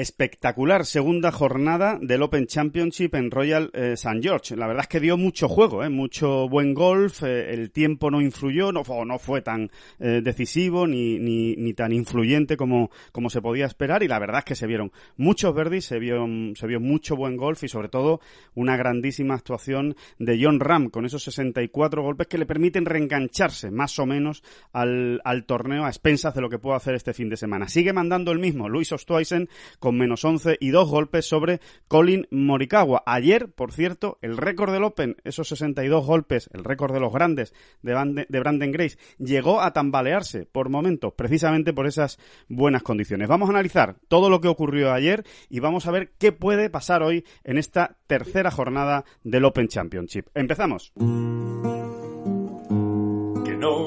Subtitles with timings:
[0.00, 4.20] Espectacular segunda jornada del Open Championship en Royal eh, St.
[4.22, 4.56] George.
[4.56, 5.90] La verdad es que dio mucho juego, ¿eh?
[5.90, 7.22] mucho buen golf.
[7.22, 8.82] Eh, el tiempo no influyó, no,
[9.18, 12.88] fue tan eh, decisivo ni, tan influyente como,
[13.28, 14.02] se podía esperar.
[14.02, 17.36] Y la verdad es que se vieron muchos verdes, se vio, se vio mucho buen
[17.36, 18.20] golf y sobre todo
[18.54, 23.98] una grandísima actuación de John Ram con esos 64 golpes que le permiten reengancharse más
[23.98, 24.42] o menos
[24.72, 27.68] al, torneo a expensas de lo que puede hacer este fin de semana.
[27.68, 33.02] Sigue mandando el mismo Luis Ostoisen con menos 11 y dos golpes sobre Colin Morikawa.
[33.06, 37.54] Ayer, por cierto, el récord del Open, esos 62 golpes, el récord de los grandes
[37.82, 43.28] de, de Brandon Grace, llegó a tambalearse por momentos, precisamente por esas buenas condiciones.
[43.28, 47.02] Vamos a analizar todo lo que ocurrió ayer y vamos a ver qué puede pasar
[47.02, 50.26] hoy en esta tercera jornada del Open Championship.
[50.34, 50.92] Empezamos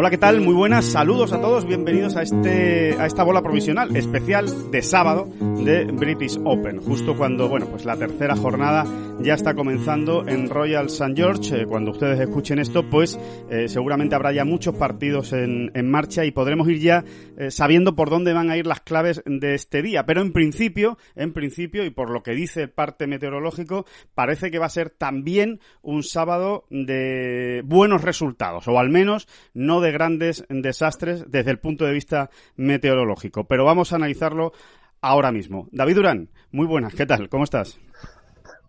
[0.00, 0.40] Hola, ¿qué tal?
[0.40, 5.28] Muy buenas, saludos a todos, bienvenidos a este a esta bola provisional especial de sábado
[5.64, 8.84] de British Open, justo cuando, bueno, pues la tercera jornada
[9.20, 11.14] ya está comenzando en Royal St.
[11.16, 11.62] George.
[11.62, 13.18] Eh, cuando ustedes escuchen esto, pues
[13.50, 17.04] eh, seguramente habrá ya muchos partidos en, marcha y podremos ir ya
[17.36, 20.06] eh, sabiendo por dónde van a ir las claves de este día.
[20.06, 24.66] Pero en principio, en principio, y por lo que dice parte meteorológico, parece que va
[24.66, 31.30] a ser también un sábado de buenos resultados, o al menos no de grandes desastres
[31.30, 33.44] desde el punto de vista meteorológico.
[33.44, 34.52] Pero vamos a analizarlo
[35.00, 35.68] ahora mismo.
[35.72, 37.28] David Durán, muy buenas, ¿qué tal?
[37.28, 37.78] ¿Cómo estás?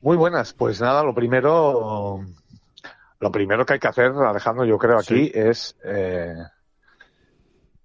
[0.01, 2.21] Muy buenas, pues nada, lo primero,
[3.19, 5.31] lo primero que hay que hacer, Alejandro, yo creo aquí sí.
[5.33, 6.35] es, eh,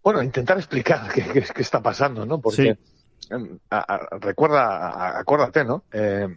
[0.03, 2.41] bueno, intentar explicar qué, qué, qué, está pasando, ¿no?
[2.41, 2.79] Porque
[3.19, 3.37] sí.
[3.71, 5.85] a, a, recuerda, a, acuérdate, ¿no?
[5.93, 6.29] Eh,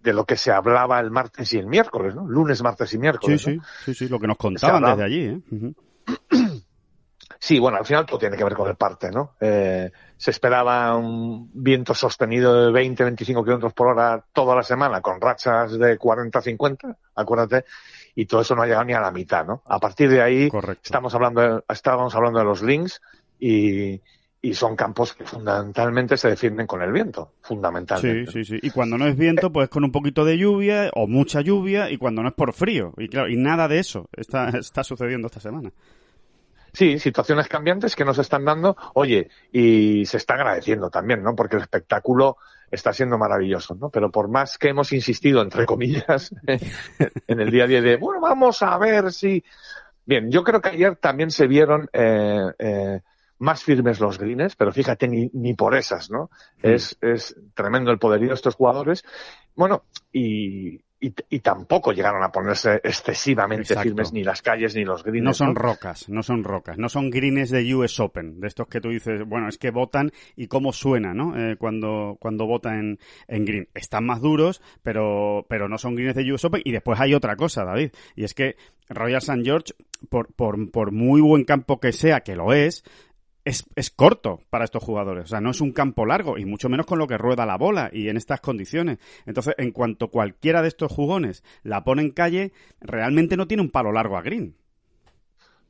[0.00, 2.26] de lo que se hablaba el martes y el miércoles, ¿no?
[2.26, 3.42] Lunes, martes y miércoles.
[3.42, 3.64] Sí, ¿no?
[3.64, 5.40] sí, sí, sí, lo que nos contaban desde allí, ¿eh?
[5.50, 5.74] Uh -huh.
[7.48, 9.32] Sí, bueno, al final todo tiene que ver con el parte, ¿no?
[9.40, 15.18] Eh, se esperaba un viento sostenido de 20-25 kilómetros por hora toda la semana, con
[15.18, 17.64] rachas de 40-50, acuérdate,
[18.14, 19.62] y todo eso no ha llegado ni a la mitad, ¿no?
[19.64, 20.82] A partir de ahí, Correcto.
[20.84, 23.00] estamos hablando de, estábamos hablando de los links
[23.40, 23.98] y,
[24.42, 28.30] y son campos que fundamentalmente se defienden con el viento, fundamentalmente.
[28.30, 28.58] Sí, sí, sí.
[28.60, 31.96] Y cuando no es viento, pues con un poquito de lluvia o mucha lluvia, y
[31.96, 32.92] cuando no es por frío.
[32.98, 35.72] Y claro, y nada de eso está, está sucediendo esta semana.
[36.72, 41.34] Sí, situaciones cambiantes que nos están dando, oye, y se está agradeciendo también, ¿no?
[41.34, 42.36] Porque el espectáculo
[42.70, 43.90] está siendo maravilloso, ¿no?
[43.90, 46.34] Pero por más que hemos insistido, entre comillas,
[47.26, 49.42] en el día a día de, bueno, vamos a ver si...
[50.04, 53.00] Bien, yo creo que ayer también se vieron eh, eh,
[53.38, 56.30] más firmes los greens, pero fíjate, ni, ni por esas, ¿no?
[56.62, 56.66] Mm.
[56.66, 59.04] Es, es tremendo el poderío de estos jugadores.
[59.54, 63.82] Bueno, y, y, y, tampoco llegaron a ponerse excesivamente Exacto.
[63.82, 65.24] firmes ni las calles ni los greens.
[65.24, 65.54] No son ¿no?
[65.54, 69.24] rocas, no son rocas, no son greens de US Open, de estos que tú dices,
[69.26, 71.36] bueno, es que votan y cómo suena, ¿no?
[71.38, 72.98] Eh, cuando, cuando votan en,
[73.28, 73.68] en green.
[73.74, 76.62] Están más duros, pero, pero no son greens de US Open.
[76.64, 78.56] Y después hay otra cosa, David, y es que
[78.88, 79.42] Royal St.
[79.44, 79.74] George,
[80.08, 82.84] por, por, por muy buen campo que sea, que lo es,
[83.48, 85.24] es, es, corto para estos jugadores.
[85.24, 87.56] O sea, no es un campo largo, y mucho menos con lo que rueda la
[87.56, 88.98] bola y en estas condiciones.
[89.26, 93.70] Entonces, en cuanto cualquiera de estos jugones la pone en calle, realmente no tiene un
[93.70, 94.54] palo largo a green.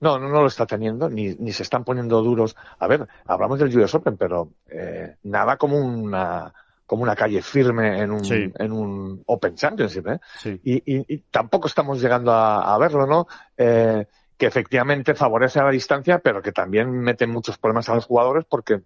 [0.00, 2.56] No, no, no lo está teniendo, ni, ni se están poniendo duros.
[2.78, 6.52] A ver, hablamos del US Open, pero eh, nada como una
[6.86, 8.50] como una calle firme en un, sí.
[8.58, 10.20] en un Open Championship, ¿eh?
[10.38, 10.58] Sí.
[10.64, 13.26] Y, y, y, tampoco estamos llegando a, a verlo, ¿no?
[13.58, 14.06] Eh,
[14.38, 18.44] que efectivamente favorece a la distancia, pero que también mete muchos problemas a los jugadores
[18.48, 18.80] porque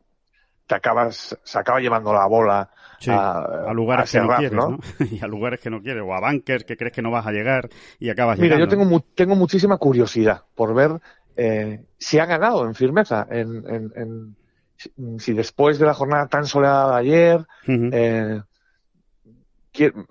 [0.66, 4.78] te acabas, se acaba llevando la bola sí, a, a, lugares a cerrar, que no
[4.78, 5.06] quieres, ¿no?
[5.06, 5.06] ¿no?
[5.18, 7.32] y a lugares que no quieres, o a bunkers que crees que no vas a
[7.32, 7.68] llegar
[7.98, 8.64] y acabas Mira, llegando.
[8.74, 11.00] yo tengo, mu tengo muchísima curiosidad por ver
[11.36, 16.46] eh, si ha ganado en firmeza, en, en, en, si después de la jornada tan
[16.46, 17.90] soleada de ayer, uh -huh.
[17.92, 18.42] eh,
[19.70, 20.06] quiero,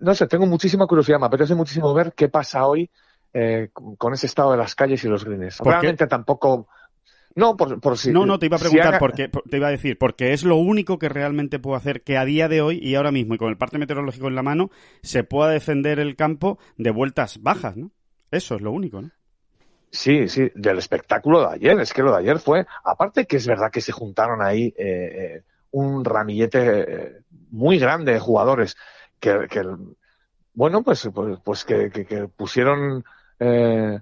[0.00, 2.90] no sé, tengo muchísima curiosidad, me apetece muchísimo ver qué pasa hoy
[3.32, 5.58] eh, con ese estado de las calles y los greens.
[5.60, 6.68] Realmente tampoco
[7.36, 8.10] No, por, por si.
[8.10, 10.42] No, no, te iba a si preguntar, haga- porque, te iba a decir, porque es
[10.44, 13.38] lo único que realmente puedo hacer que a día de hoy y ahora mismo y
[13.38, 14.70] con el parte meteorológico en la mano
[15.02, 17.92] se pueda defender el campo de vueltas bajas, ¿no?
[18.30, 19.10] Eso es lo único, ¿no?
[19.92, 21.80] Sí, sí, del espectáculo de ayer.
[21.80, 25.36] Es que lo de ayer fue, aparte que es verdad que se juntaron ahí eh,
[25.38, 25.42] eh,
[25.72, 26.60] un ramillete
[27.06, 27.12] eh,
[27.50, 28.76] muy grande de jugadores
[29.18, 29.62] que, que
[30.54, 33.04] bueno, pues, pues, pues que, que, que pusieron,
[33.40, 33.98] eh,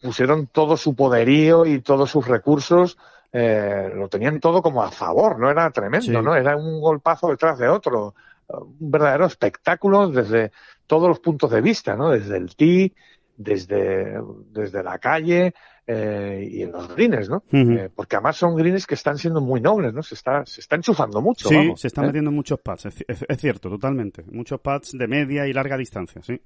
[0.00, 2.98] pusieron todo su poderío y todos sus recursos,
[3.32, 5.50] eh, lo tenían todo como a favor, ¿no?
[5.50, 6.10] Era tremendo, Sí.
[6.12, 6.34] ¿no?
[6.36, 8.14] Era un golpazo detrás de otro.
[8.48, 10.50] Un verdadero espectáculo desde
[10.86, 12.10] todos los puntos de vista, ¿no?
[12.10, 12.92] Desde el tee,
[13.36, 15.54] desde, desde la calle
[15.86, 17.42] eh, y en los greens, ¿no?
[17.52, 20.02] Eh, porque además son greens que están siendo muy nobles, ¿no?
[20.02, 22.06] Se está, se está enchufando mucho, Sí, vamos, se están ¿eh?
[22.08, 24.22] metiendo muchos pads, es, es- es cierto, totalmente.
[24.30, 26.40] Muchos pads de media y larga distancia, sí.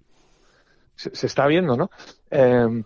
[0.97, 1.91] Se, se está viendo, ¿no?
[2.31, 2.83] Eh,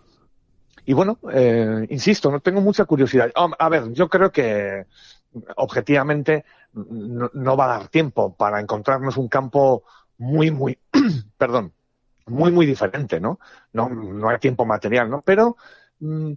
[0.85, 3.31] y bueno, eh, insisto, no tengo mucha curiosidad.
[3.35, 4.85] A ver, yo creo que
[5.55, 6.43] objetivamente
[6.73, 9.83] no, no va a dar tiempo para encontrarnos un campo
[10.17, 10.77] muy, muy,
[11.37, 11.73] perdón,
[12.27, 13.39] muy, muy diferente, ¿no?
[13.73, 15.21] No, no hay tiempo material, ¿no?
[15.21, 15.57] Pero
[15.99, 16.31] mm,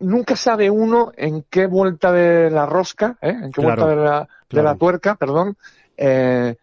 [0.00, 3.30] nunca sabe uno en qué vuelta de la rosca, ¿eh?
[3.30, 5.56] En qué Claro, vuelta de la, de la tuerca, perdón,
[5.96, 6.56] eh,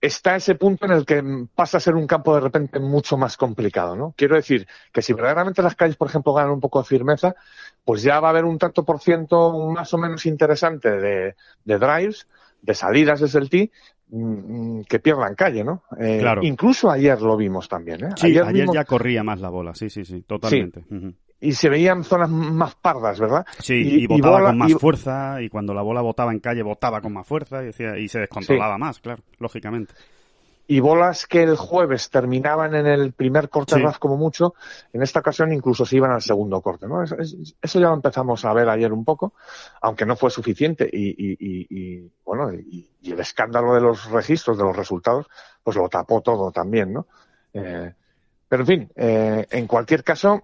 [0.00, 1.22] está ese punto en el que
[1.54, 4.14] pasa a ser un campo de repente mucho más complicado, ¿no?
[4.16, 7.34] Quiero decir que si verdaderamente las calles, por ejemplo, ganan un poco de firmeza,
[7.84, 11.34] pues ya va a haber un tanto por ciento más o menos interesante de,
[11.64, 12.28] de drives,
[12.62, 13.70] de salidas desde el tee,
[14.08, 15.82] mm, que pierdan calle, ¿no?
[15.98, 16.42] Eh, Claro.
[16.44, 18.10] Incluso ayer lo vimos también, ¿eh?
[18.16, 20.84] Sí, ayer, ya corría más la bola, sí, sí, sí, totalmente.
[21.40, 23.46] Y se veían zonas más pardas, ¿verdad?
[23.60, 26.32] Sí, Y- y, y botaba bola- con más y- fuerza, y cuando la bola botaba
[26.32, 29.94] en calle, botaba con más fuerza, y, decía, y se descontrolaba más, claro, lógicamente.
[30.70, 33.82] y bolas que el jueves terminaban en el primer corte Sí.
[33.98, 34.52] como mucho,
[34.92, 37.02] en esta ocasión incluso se iban al segundo corte, ¿no?
[37.02, 39.32] Es- es- eso ya lo empezamos a ver ayer un poco,
[39.80, 44.10] aunque no fue suficiente y, y- y- y, bueno, y, y el escándalo de los
[44.10, 45.26] registros, de los resultados,
[45.62, 47.06] pues lo tapó todo también, ¿no?
[47.54, 47.94] Eh,
[48.46, 50.42] pero en fin, eh, en cualquier caso,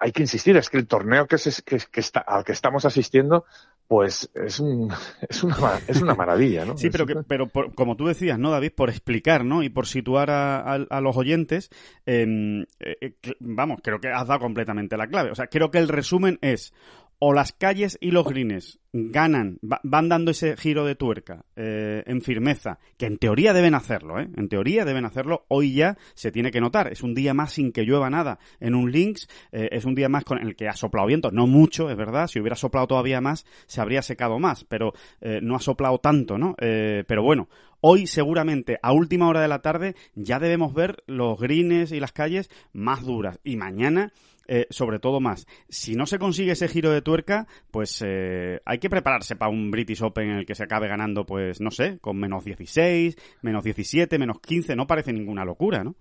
[0.00, 2.84] hay que insistir, es que el torneo que, se- que- que está, al que estamos
[2.86, 3.44] asistiendo,
[3.86, 4.90] pues es, un,
[5.28, 6.76] es, una, es una maravilla, ¿no?
[6.76, 8.72] Sí, pero, que, pero por- como tú decías, ¿no, David?
[8.74, 9.62] Por explicar, ¿no?
[9.62, 11.70] Y por situar a, a- a los oyentes,
[12.06, 15.30] em, eh, eh, vamos, creo que has dado completamente la clave.
[15.30, 16.72] O sea, creo que el resumen es
[17.22, 22.02] o las calles y los greens ganan, va- van dando ese giro de tuerca eh,
[22.06, 24.28] en firmeza, que en teoría deben hacerlo, ¿eh?
[24.36, 26.90] En teoría deben hacerlo, hoy ya se tiene que notar.
[26.90, 30.08] Es un día más sin que llueva nada en un links, eh, es un día
[30.08, 33.20] más con el que ha soplado viento, no mucho, es verdad, si hubiera soplado todavía
[33.20, 36.56] más, se habría secado más, pero eh, no ha soplado tanto, ¿no?
[36.60, 37.48] Eh, pero bueno,
[37.82, 42.12] hoy seguramente a última hora de la tarde ya debemos ver los greens y las
[42.12, 44.12] calles más duras y mañana
[44.52, 45.46] eh, sobre todo más.
[45.68, 49.70] Si no se consigue ese giro de tuerca, pues eh, hay que prepararse para un
[49.70, 53.62] British Open en el que se acabe ganando, pues no sé, con menos 16, menos
[53.62, 55.94] 17, menos 15, no parece ninguna locura, ¿no?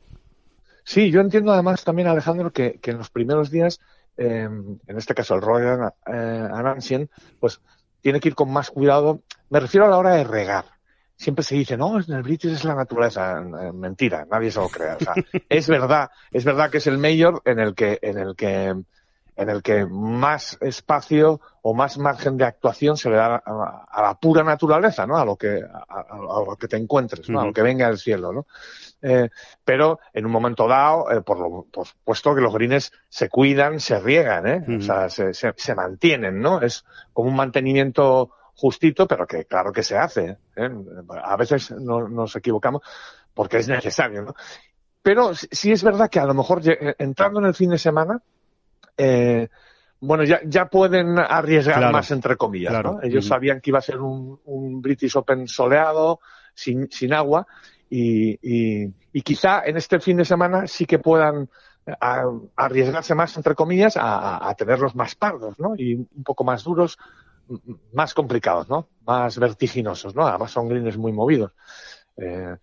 [0.84, 3.80] Sí, yo entiendo además también, Alejandro, que, que en los primeros días,
[4.18, 4.50] eh,
[4.88, 7.08] en este caso el Royal eh, Anansien,
[7.40, 7.62] pues
[8.02, 9.22] tiene que ir con más cuidado.
[9.52, 10.66] Me refiero a la hora de regar.
[11.20, 13.40] Siempre se dice, no, en el British es la naturaleza.
[13.42, 14.96] Eh, Mentira, nadie se lo crea.
[14.96, 15.14] O sea,
[15.50, 19.50] es verdad, es verdad que es el mayor en el que, en el que, en
[19.50, 24.14] el que más espacio o más margen de actuación se le da a, a la
[24.16, 25.18] pura naturaleza, ¿no?
[25.18, 27.42] A lo que, a, lo que te encuentres, ¿no?
[27.42, 28.48] A lo que venga del cielo, ¿no?
[29.02, 29.28] Eh,
[29.66, 33.82] pero en un momento dado, eh, por, lo, por supuesto que los greens se cuidan,
[33.82, 34.78] se riegan, ¿eh?
[34.78, 36.62] O sea, se, se, se mantienen, ¿no?
[36.62, 40.38] Es como un mantenimiento justito, pero que claro que se hace.
[40.56, 40.70] ¿eh?
[41.24, 42.82] A veces no- nos equivocamos
[43.34, 44.34] porque es necesario, ¿no?
[45.02, 48.22] Pero sí- es verdad que a lo mejor lle- entrando en el fin de semana,
[48.98, 49.48] eh,
[50.02, 51.94] bueno, ya, ya pueden arriesgar Claro.
[51.94, 52.94] más entre comillas, Claro.
[52.96, 53.02] ¿no?
[53.02, 56.20] Ellos sabían que iba a ser un, un British Open soleado,
[56.54, 57.48] sin, sin agua,
[57.90, 61.50] y, y, y quizá en este fin de semana sí que puedan
[61.86, 65.74] eh, a- arriesgarse más, entre comillas, a, a- tenerlos más pardos, ¿no?
[65.78, 66.98] Y un poco más duros,
[67.94, 68.88] más complicados, ¿no?
[69.06, 70.28] Más vertiginosos, ¿no?
[70.28, 71.52] Además son greens muy movidos.
[72.18, 72.56] Eh,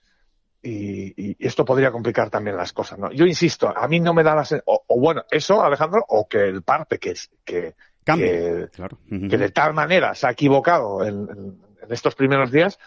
[0.63, 3.11] y, y esto podría complicar también las cosas, ¿no?
[3.13, 6.39] Yo insisto, a mí no me da la o, o bueno, eso, Alejandro, o que
[6.49, 7.75] el parte que es que,
[8.05, 8.27] Cambia.
[8.33, 8.99] que, Claro.
[9.11, 9.29] Ujú.
[9.29, 12.79] que de tal manera se ha equivocado en, estos primeros días,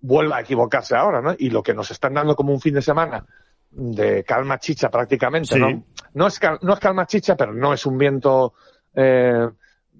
[0.00, 1.34] vuelva a equivocarse ahora, ¿no?
[1.38, 3.26] Y lo que nos están dando como un fin de semana
[3.70, 5.60] de calma chicha prácticamente, Sí.
[5.60, 5.84] ¿no?
[6.14, 8.54] No es, cal- no es calma chicha, pero no es un viento
[8.94, 9.46] eh,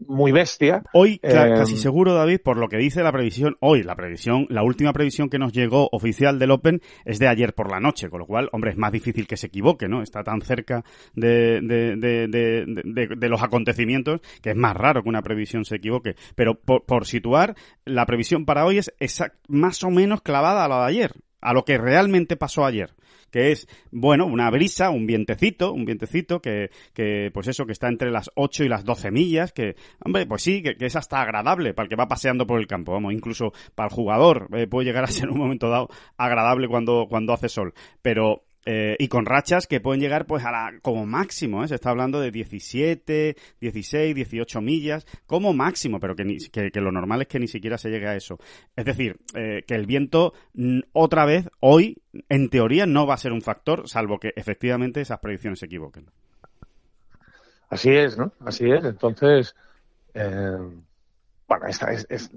[0.07, 0.83] muy bestia.
[0.93, 4.63] Hoy, Eh, casi seguro, David, por lo que dice la previsión, hoy la previsión, la
[4.63, 8.21] última previsión que nos llegó oficial del Open es de ayer por la noche, con
[8.21, 10.03] lo cual, hombre, es más difícil que se equivoque, ¿no?
[10.03, 15.03] Está tan cerca de, de, de, de, de- de los acontecimientos que es más raro
[15.03, 16.15] que una previsión se equivoque.
[16.35, 17.55] Pero por, por situar,
[17.85, 21.53] la previsión para hoy es exact- más o menos clavada a la de ayer, a
[21.53, 22.95] lo que realmente pasó ayer
[23.31, 27.89] que es, bueno, una brisa, un vientecito, un vientecito que, que, pues eso, que está
[27.89, 31.73] entre las 8 y las 12 millas, que, hombre, pues sí, que, es hasta agradable
[31.75, 34.87] para el que va paseando por el campo, vamos, incluso para el jugador eh, puede
[34.87, 39.25] llegar a ser un momento dado agradable cuando, cuando hace sol, pero eh, y con
[39.25, 41.69] rachas que pueden llegar pues a la, como máximo, ¿eh?
[41.69, 46.93] se está hablando de 17, 16, 18 millas, como máximo, pero que, ni, que, lo
[46.93, 48.39] normal es que ni siquiera se llegue a eso.
[48.77, 50.35] Es decir, eh, que el viento
[50.93, 55.21] otra vez, hoy, en teoría, no va a ser un factor, salvo que efectivamente esas
[55.21, 56.07] predicciones se equivoquen.
[57.71, 58.33] Así es, ¿no?
[58.41, 58.85] Así es.
[58.85, 59.55] Entonces,
[60.13, 60.59] eh,
[61.51, 62.31] bueno, está, es, es-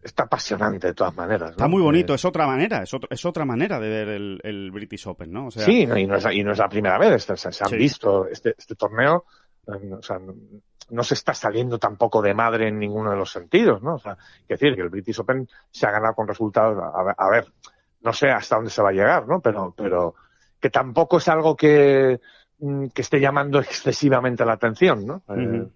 [0.00, 1.42] está apasionante de todas maneras.
[1.42, 1.50] ¿no?
[1.50, 4.40] Está muy bonito, Eh, es otra manera, es, otro- es otra manera de ver el,
[4.44, 5.48] el British Open, ¿no?
[5.48, 7.24] O sea, sí, no, y, no es, y no es la primera vez.
[7.24, 7.76] Se, se han Sí.
[7.76, 9.24] visto este, este torneo.
[9.66, 10.20] eh, o sea,
[10.90, 13.96] no, se está saliendo tampoco de madre en ninguno de los sentidos, ¿no?
[13.96, 16.78] O sea, quiero decir que el British Open se ha ganado con resultados.
[16.94, 17.46] A, ver- a ver,
[18.02, 19.40] no sé hasta dónde se va a llegar, ¿no?
[19.40, 20.14] Pero, pero
[20.60, 22.20] que tampoco es algo que,
[22.60, 25.22] mm, que esté llamando excesivamente la atención, ¿no?
[25.28, 25.72] Eh, Ujú.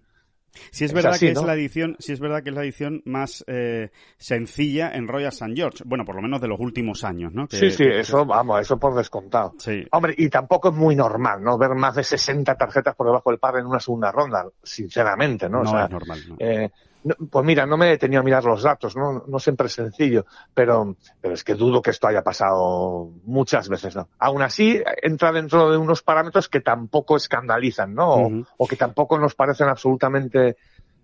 [0.71, 2.63] Si es, Es verdad así, que es la edición, si es verdad que es la
[2.63, 5.53] edición más eh, sencilla en Royal St.
[5.55, 7.47] George, bueno, por lo menos de los últimos años, ¿no?
[7.47, 9.53] Que- sí, sí, que- eso, vamos, eso por descontado.
[9.57, 11.57] Sí, Hombre, y tampoco es muy normal, ¿no?
[11.57, 15.63] Ver más de 60 tarjetas por debajo del par en una segunda ronda, sinceramente, ¿no?
[15.63, 16.19] no, O sea, es normal.
[16.29, 16.35] no.
[16.39, 16.69] eh,
[17.05, 19.23] no- pues mira, no me he detenido a mirar los datos, ¿no?
[19.27, 23.95] No siempre es sencillo, pero, pero es que dudo que esto haya pasado muchas veces,
[23.95, 24.09] ¿no?
[24.19, 28.45] Aún así, entra dentro de unos parámetros que tampoco escandalizan, ¿no?
[28.57, 30.57] O, que tampoco nos parecen absolutamente,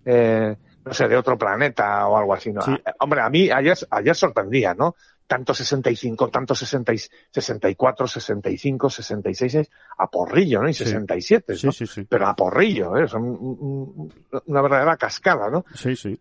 [0.03, 2.61] eh, no sé, de otro planeta o algo así, ¿no?
[2.61, 2.71] Sí.
[2.83, 4.95] A- Hombre, a mí ayer, ayer sorprendía, ¿no?
[5.31, 6.97] Tanto 65, tanto 60, y-
[7.31, 10.67] 64, 65, 66, es a porrillo, ¿no?
[10.67, 10.83] Y Sí.
[10.83, 11.71] 67, Sí, ¿no?
[11.71, 12.03] sí, sí.
[12.03, 13.07] Pero a porrillo, ¿eh?
[13.07, 14.13] Son un- un-
[14.47, 15.63] una verdadera cascada, ¿no?
[15.73, 16.19] Sí, sí.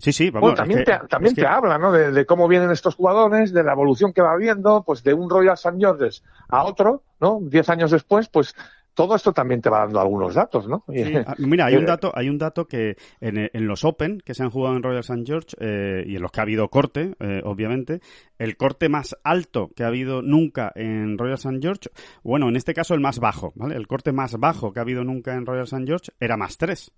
[0.00, 0.50] Sí, sí, vamos.
[0.50, 1.92] Bueno, es también, que- te, también que- te habla, ¿no?
[1.92, 5.30] De, de cómo vienen estos jugadores, de la evolución que va habiendo, pues de un
[5.30, 5.78] Royal St.
[5.78, 7.38] George's a otro, ¿no?
[7.40, 8.54] Diez años después, pues
[8.94, 10.84] todo esto también te va dando algunos datos, ¿no?
[10.88, 14.20] Sí, ah, mira, hay un Eh, dato, hay un dato que en, en los Open
[14.24, 15.22] que se han jugado en Royal St.
[15.24, 18.00] George eh, y en los que ha habido corte, eh, obviamente,
[18.38, 21.58] el corte más alto que ha habido nunca en Royal St.
[21.60, 21.90] George,
[22.22, 23.76] bueno, en este caso el más bajo, ¿vale?
[23.76, 25.84] El corte más bajo que ha habido nunca en Royal St.
[25.86, 26.92] George era más 3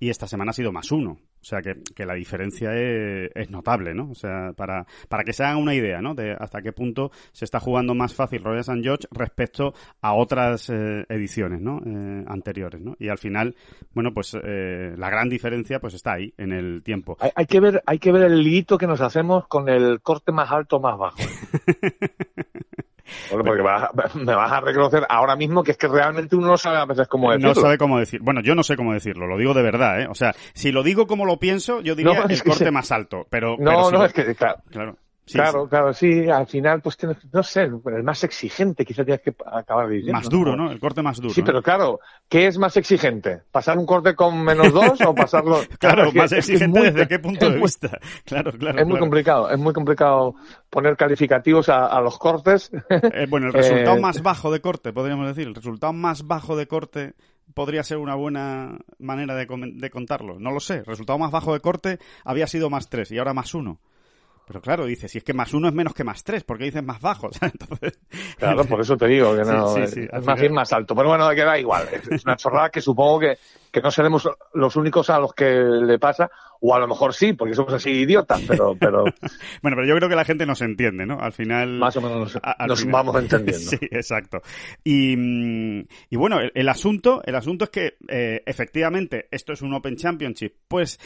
[0.00, 1.18] y esta semana ha sido más 1.
[1.40, 4.10] O sea que, que la diferencia es, es notable, ¿no?
[4.10, 6.14] O sea, para, para que se hagan una idea, ¿no?
[6.14, 8.82] De hasta qué punto se está jugando más fácil Royal St.
[8.82, 11.80] George respecto a otras eh, ediciones, ¿no?
[11.84, 12.96] Eh, anteriores, ¿no?
[12.98, 13.54] Y al final,
[13.94, 17.16] bueno, pues eh, la gran diferencia pues está ahí, en el tiempo.
[17.20, 20.32] Hay, hay que ver, hay que ver el liguito que nos hacemos con el corte
[20.32, 21.18] más alto más bajo.
[23.30, 26.36] Bueno, porque me vas, a- me vas a reconocer ahora mismo que es que realmente
[26.36, 27.54] uno no sabe a veces cómo decirlo.
[27.54, 28.20] No sabe cómo decir.
[28.22, 30.06] Bueno, yo no sé cómo decirlo, lo digo de verdad, ¿eh?
[30.08, 32.92] O sea, si lo digo como lo pienso, yo diría No, el corte se- más
[32.92, 33.56] alto, pero...
[33.58, 34.96] No, pero si no, lo- es que, claro, Claro.
[35.28, 35.68] Sí, claro, sí.
[35.68, 39.88] claro, sí, al final, pues tienes, no sé, el más exigente quizás tienes que acabar
[39.88, 40.12] diciendo.
[40.14, 40.70] Más duro, ¿no?
[40.70, 41.32] El corte más duro.
[41.34, 41.44] Sí, ¿eh?
[41.46, 43.42] pero claro, ¿qué es más exigente?
[43.52, 45.58] ¿Pasar un corte con menos dos o pasarlo?
[45.78, 47.98] Claro, más es exigente muy- desde qué punto de muy- vista.
[48.24, 48.78] Claro, claro.
[48.78, 49.00] Es muy claro.
[49.00, 50.34] complicado, es muy complicado
[50.70, 52.70] poner calificativos a, a los cortes.
[52.90, 56.56] Eh, bueno, el resultado Eh, más bajo de corte, podríamos decir, el resultado más bajo
[56.56, 57.14] de corte
[57.54, 60.38] podría ser una buena manera de, de contarlo.
[60.38, 60.74] No lo sé.
[60.78, 63.78] El resultado más bajo de corte había sido más 3 y ahora más 1.
[64.48, 66.64] Pero claro, dice, si es que más 1 es menos que más 3, ¿por qué
[66.64, 67.28] dices más bajo?
[67.42, 67.98] Entonces,
[68.38, 70.72] Claro, por eso te digo que no, sí, es- sí, es al más bien más
[70.72, 70.94] alto.
[70.94, 71.86] Pero bueno, que da igual.
[72.10, 73.38] Es una chorrada que supongo que,
[73.80, 76.30] que no seremos los únicos a los que le pasa,
[76.60, 79.04] o a lo mejor sí, porque somos así idiotas, pero, pero
[79.62, 81.20] Bueno, pero yo creo que la gente nos entiende, ¿no?
[81.20, 81.78] Al final...
[81.78, 83.70] más o menos nos, a- al nos final- vamos entendiendo.
[83.70, 84.42] Sí, exacto.
[84.84, 89.62] Y, mm, y bueno, el, el asunto, el asunto es que eh, efectivamente esto es
[89.62, 90.98] un Open Championship, pues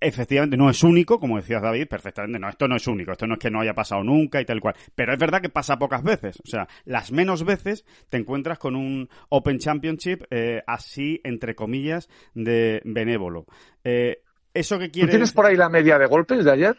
[0.00, 3.34] efectivamente no es único, como decías David, perfectamente, no, esto no es único, esto no
[3.34, 6.02] es que no haya pasado nunca y tal cual, pero es verdad que pasa pocas
[6.02, 11.54] veces, o sea, las menos veces te encuentras con un Open Championship eh, así, entre
[11.54, 13.46] comillas, de benévolo.
[13.84, 14.22] Eh,
[14.54, 16.76] ¿Eso que ¿Tú quiere tienes por ahí la media de golpes de ayer?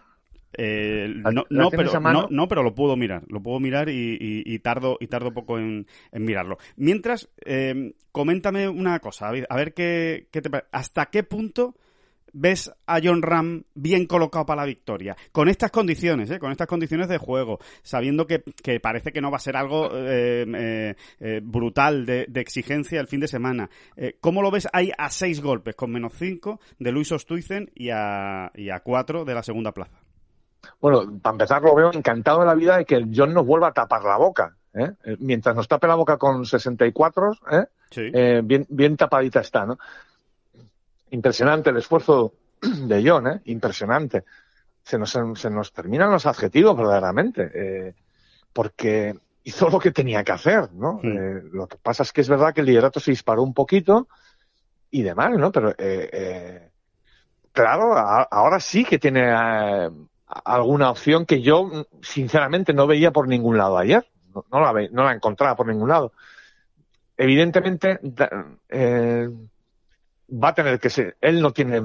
[0.53, 3.24] eh, ¿La- no, no, pero, a no, no, pero lo puedo mirar.
[3.27, 6.58] Lo puedo mirar y, y- y tardo, y tardo poco en, en mirarlo.
[6.77, 10.70] Mientras, eh, coméntame una cosa, David, a ver qué, qué te parece.
[10.72, 11.75] ¿Hasta qué punto
[12.38, 16.39] ves a John Ram bien colocado para la victoria, con estas condiciones, ¿eh?
[16.39, 18.44] con estas condiciones de juego, sabiendo que,
[18.79, 23.20] parece que no va a ser algo eh, eh, eh, brutal de, exigencia el fin
[23.20, 23.70] de semana.
[24.22, 28.51] ¿Cómo lo ves ahí a seis golpes, con menos cinco de Luis Ostuizen y a,
[28.53, 30.00] y a cuatro de la segunda plaza?
[30.79, 33.74] Bueno, para empezar lo veo encantado de la vida de que John nos vuelva a
[33.74, 34.56] tapar la boca.
[35.17, 38.41] Mientras nos tape la boca con 64, ¿eh?
[38.44, 39.79] bien, bien tapadita está, ¿no?
[41.12, 43.42] Impresionante el esfuerzo de John, ¿eh?
[43.46, 44.24] impresionante.
[44.84, 47.94] Se nos, se nos terminan los adjetivos verdaderamente, eh,
[48.54, 49.16] porque
[49.48, 51.00] hizo lo que tenía que hacer, ¿no?
[51.04, 54.10] Eh, lo que pasa es que es verdad que el liderato se disparó un poquito
[54.92, 55.52] y demás, ¿no?
[55.54, 56.72] Pero, eh, eh
[57.54, 59.32] claro, ahora sí que tiene
[60.28, 64.06] alguna opción que yo, sinceramente, no veía por ningún lado ayer.
[64.36, 66.12] No, no la, ve, no la encontraba por ningún lado.
[67.16, 68.00] Evidentemente,
[68.70, 69.30] eh,
[70.30, 71.82] va a tener que ser, él no tiene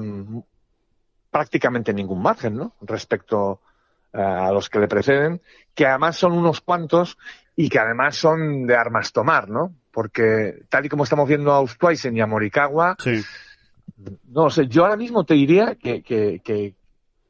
[1.31, 2.73] prácticamente ningún margen, ¿no?
[2.81, 3.61] Respecto
[4.13, 5.41] eh, a los que le preceden,
[5.73, 7.17] que además son unos cuantos
[7.55, 9.73] y que además son de armas tomar, ¿no?
[9.91, 12.95] Porque tal y como estamos viendo a Ustwaisen y a Morikawa,
[14.29, 16.75] no sé, yo ahora mismo te diría que, que, que,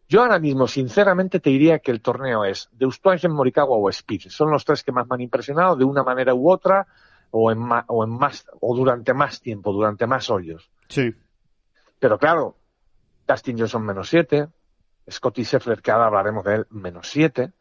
[0.07, 4.29] yo ahora mismo, sinceramente, te diría que el torneo es de Ustwaisen, Morikawa o Speed.
[4.29, 6.85] Son los tres que más me han impresionado de una manera u otra
[7.31, 10.69] o en, o en más, o durante más tiempo, durante más hoyos.
[10.87, 11.13] Sí.
[11.99, 12.57] Pero claro,
[13.27, 14.47] Dustin Johnson menos 7,
[15.09, 17.51] Scotty Scheffler, que ahora hablaremos de él, menos 7.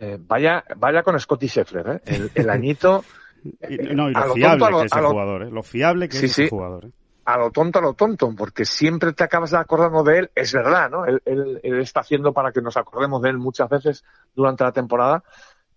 [0.00, 2.00] Eh, vaya, vaya con Scotty Scheffler, ¿eh?
[2.06, 3.04] el, el añito.
[3.44, 5.50] y, no, y lo, fiable que es el jugador, ¿eh?
[5.50, 6.84] Lo fiable que es el jugador.
[6.86, 6.90] ¿eh?
[7.24, 10.90] A lo tonto, a lo tonto, porque siempre te acabas acordando de él, es verdad,
[10.90, 11.06] ¿no?
[11.06, 14.72] Él, él, él, está haciendo para que nos acordemos de él muchas veces durante la
[14.72, 15.22] temporada,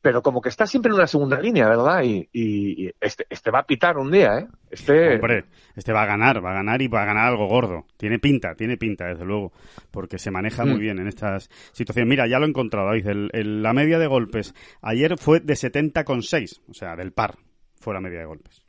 [0.05, 2.03] pero como que está siempre en una segunda línea, ¿verdad?
[2.03, 4.47] Y, este, este va a pitar un día, ¿eh?
[4.69, 5.15] Este...
[5.15, 5.45] Hombre,
[5.75, 7.87] este va a ganar, va a ganar y va a ganar algo gordo.
[7.97, 9.51] Tiene pinta, tiene pinta, desde luego,
[9.89, 10.79] porque se maneja muy mm.
[10.79, 12.07] bien en estas situaciones.
[12.07, 16.73] Mira, ya lo he encontrado, David, la media de golpes ayer fue de 70,6, o
[16.75, 17.39] sea, del par,
[17.79, 18.63] fue la media de golpes.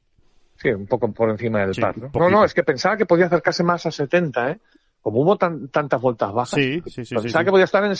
[0.55, 2.11] Sí, un poco por encima del par, ¿no?
[2.15, 4.61] No, no, es que pensaba que podía acercarse más a 70, ¿eh?
[5.03, 7.95] Como hubo tantas vueltas bajas, sí, sí, sí, pensaba que podía estar en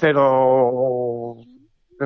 [0.00, 1.52] 70-0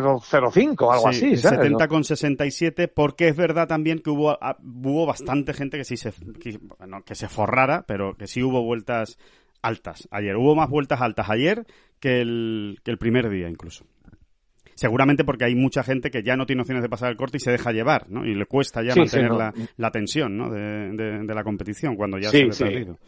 [0.00, 1.36] 0,05 algo así.
[1.36, 1.58] ¿sabes?
[1.58, 5.96] 70 con 67, porque es verdad también que hubo, ah, hubo bastante gente que sí
[5.96, 9.18] se, que, bueno, que se forrara, pero que sí hubo vueltas
[9.62, 10.36] altas ayer.
[10.36, 11.66] Hubo más vueltas altas ayer
[12.00, 13.84] que el, que el primer día incluso.
[14.74, 17.40] Seguramente porque hay mucha gente que ya no tiene opciones de pasar el corte y
[17.40, 18.26] se deja llevar, ¿no?
[18.26, 20.50] Y le cuesta ya mantener la, la, tensión, ¿no?
[20.50, 22.98] De, de, la competición cuando ya se ha perdido.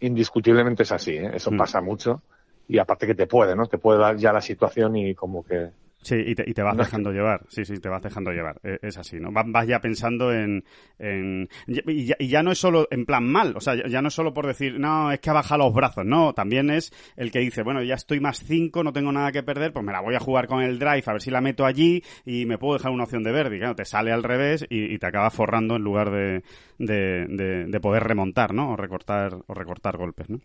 [0.00, 1.30] indiscutiblemente es así, ¿eh?
[1.34, 1.56] Eso mm.
[1.56, 2.22] pasa mucho
[2.68, 3.66] y aparte que te puede, ¿no?
[3.66, 5.70] Te puede dar ya la situación y como que...
[6.02, 8.78] Sí, y te, y te vas dejando llevar, sí, sí, te vas dejando llevar, e,
[8.80, 9.30] es, así, ¿no?
[9.32, 10.62] Vas, ya pensando en...
[11.00, 14.32] en y, ya, no es solo en plan mal, o sea, ya, no es solo
[14.32, 17.64] por decir, no, es que ha bajado los brazos, no, también es el que dice,
[17.64, 20.20] bueno, ya estoy más 5, no tengo nada que perder, pues me la voy a
[20.20, 23.02] jugar con el drive, a ver si la meto allí y me puedo dejar una
[23.02, 26.12] opción de verde, y claro, te sale al revés y, te acaba forrando en lugar
[26.12, 26.44] de,
[26.78, 28.74] de, de, de poder remontar, ¿no?
[28.74, 30.38] O recortar, o recortar golpes, ¿no?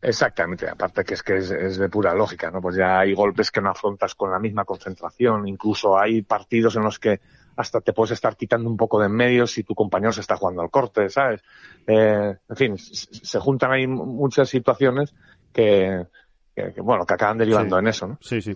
[0.00, 2.60] Exactamente, aparte que es que es, de pura lógica, ¿no?
[2.60, 6.82] Pues ya hay golpes que no afrontas con la misma concentración, incluso hay partidos en
[6.82, 7.20] los que
[7.56, 10.36] hasta te puedes estar quitando un poco de en medio si tu compañero se está
[10.36, 11.42] jugando al corte, ¿sabes?
[11.86, 15.12] Eh, en fin, se juntan ahí muchas situaciones
[15.52, 16.06] que,
[16.54, 18.18] que, bueno, que acaban derivando en eso, ¿no?
[18.20, 18.54] Sí, sí.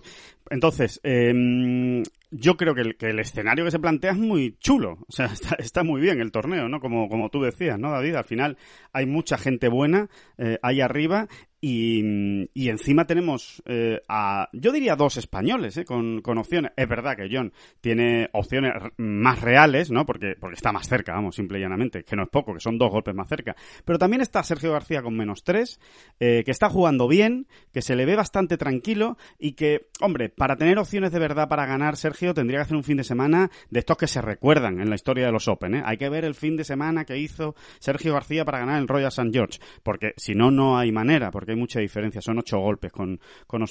[0.49, 2.03] Entonces, eh,
[2.33, 4.97] yo creo que el, que el, escenario que se plantea es muy chulo.
[5.07, 6.79] O sea, está, está, muy bien el torneo, ¿no?
[6.79, 8.15] Como, como tú decías, ¿no, David?
[8.15, 8.57] Al final
[8.91, 11.27] hay mucha gente buena eh, ahí arriba
[11.65, 16.73] y, encima tenemos eh, a, yo diría dos españoles eh, con, con, opciones.
[16.75, 20.05] Es verdad que John tiene opciones más reales, ¿no?
[20.05, 22.77] Porque, porque está más cerca, vamos, simple y llanamente, que no es poco, que son
[22.77, 23.55] dos golpes más cerca.
[23.85, 25.79] Pero también está Sergio García con menos tres,
[26.19, 30.57] eh, que está jugando bien, que se le ve bastante tranquilo y que, hombre, para
[30.57, 33.79] tener opciones de verdad para ganar, Sergio tendría que hacer un fin de semana de
[33.79, 35.83] estos que se recuerdan en la historia de los Open, ¿eh?
[35.85, 39.07] Hay que ver el fin de semana que hizo Sergio García para ganar el Royal
[39.07, 39.29] St.
[39.31, 43.19] George, porque si no, no hay manera, porque hay mucha diferencia, son ocho golpes con,
[43.47, 43.63] con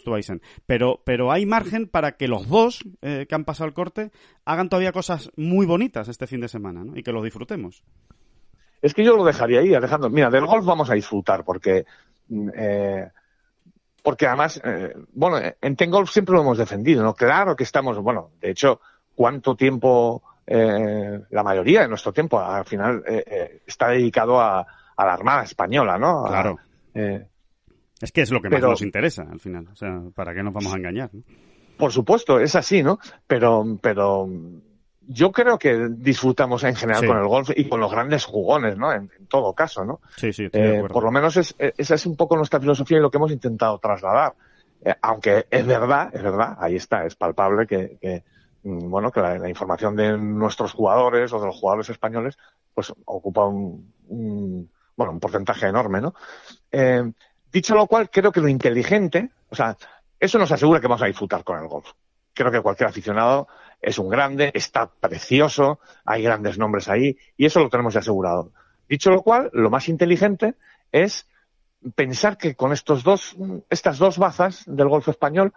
[0.67, 4.11] Pero, pero hay margen para que los dos eh, que han pasado el corte
[4.45, 6.97] hagan todavía cosas muy bonitas este fin de semana ¿no?
[6.97, 7.85] y que lo disfrutemos.
[8.81, 10.11] Es que yo lo dejaría ahí, Alejandro.
[10.11, 11.85] Mira, del golf vamos a disfrutar porque...
[12.29, 13.09] Mm, eh,
[14.03, 17.15] porque además, eh, bueno, en Ten Golf siempre lo hemos defendido, ¿no?
[17.15, 18.81] Claro que estamos, bueno, de hecho,
[19.15, 24.67] ¿cuánto tiempo, eh, la mayoría de nuestro tiempo, al final, eh, está dedicado a,
[24.97, 26.25] a, la Armada Española, ¿no?
[26.25, 26.59] Claro.
[28.03, 29.69] Es que es lo que más nos interesa al final.
[29.73, 31.11] O sea, ¿para qué nos vamos a engañar?
[31.79, 32.99] Por supuesto, es así, ¿no?
[33.29, 34.29] Pero, pero
[35.07, 38.93] yo creo que disfrutamos en general con el golf y con los grandes jugones, ¿no?
[38.93, 40.01] En, todo caso, ¿no?
[40.17, 43.11] Sí, sí, eh, Por lo menos es, esa es un poco nuestra filosofía y lo
[43.11, 44.35] que hemos intentado trasladar.
[44.85, 48.25] Eh, aunque es verdad, es verdad, ahí está, es palpable que,
[48.65, 52.37] mm, bueno, que la, información de nuestros jugadores o de los jugadores españoles,
[52.75, 53.93] pues ocupa un,
[54.97, 56.15] bueno, un porcentaje enorme, ¿no?
[56.71, 57.13] Eh,
[57.53, 59.77] dicho lo cual, creo que lo inteligente, o sea,
[60.19, 61.91] eso nos asegura que vamos a disfrutar con el golf.
[62.35, 63.49] Creo que cualquier aficionado
[63.81, 68.53] es un grande, está precioso, hay grandes nombres ahí, y eso lo tenemos ya asegurado.
[68.89, 70.55] Dicho lo cual, lo más inteligente
[70.91, 71.29] es
[71.95, 73.37] pensar que con estos dos,
[73.69, 75.53] estas dos bazas del golf español,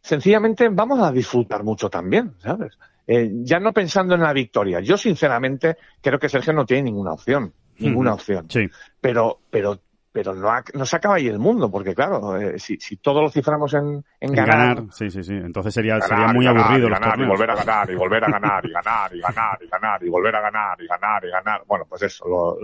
[0.00, 2.78] sencillamente vamos a disfrutar mucho también, ¿sabes?
[3.06, 4.80] Eh, ya no pensando en la victoria.
[4.80, 7.52] Yo, sinceramente, creo que Sergio no tiene ninguna opción.
[7.78, 8.46] Ninguna opción.
[8.48, 8.68] Sí.
[9.00, 9.80] Pero, pero
[10.12, 13.30] pero no, no se acaba ahí el mundo, porque claro, eh, si, si todo lo
[13.30, 15.34] ciframos en, en, ganar, Sí, sí, sí.
[15.34, 16.88] Entonces sería, sería muy aburrido.
[16.88, 19.68] Y ganar, y volver a ganar, y volver a ganar, y ganar, y ganar, y
[19.68, 21.62] ganar, y volver a ganar, y ganar, y ganar.
[21.66, 22.58] Bueno, pues eso, lo,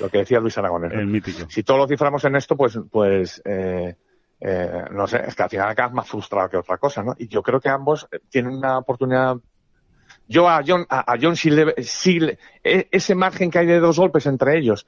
[0.00, 0.92] lo que decía Luis Aragonés.
[0.92, 1.48] El mítico.
[1.48, 3.94] Si todo lo ciframos en esto, pues, pues, eh,
[4.40, 7.14] eh, no sé, es que al final acabas más frustrado que otra cosa, ¿no?
[7.18, 9.36] Y yo creo que ambos tienen una oportunidad
[10.26, 12.20] yo a John, a, John si, le, si
[12.62, 14.86] e, ese margen que hay de dos golpes entre ellos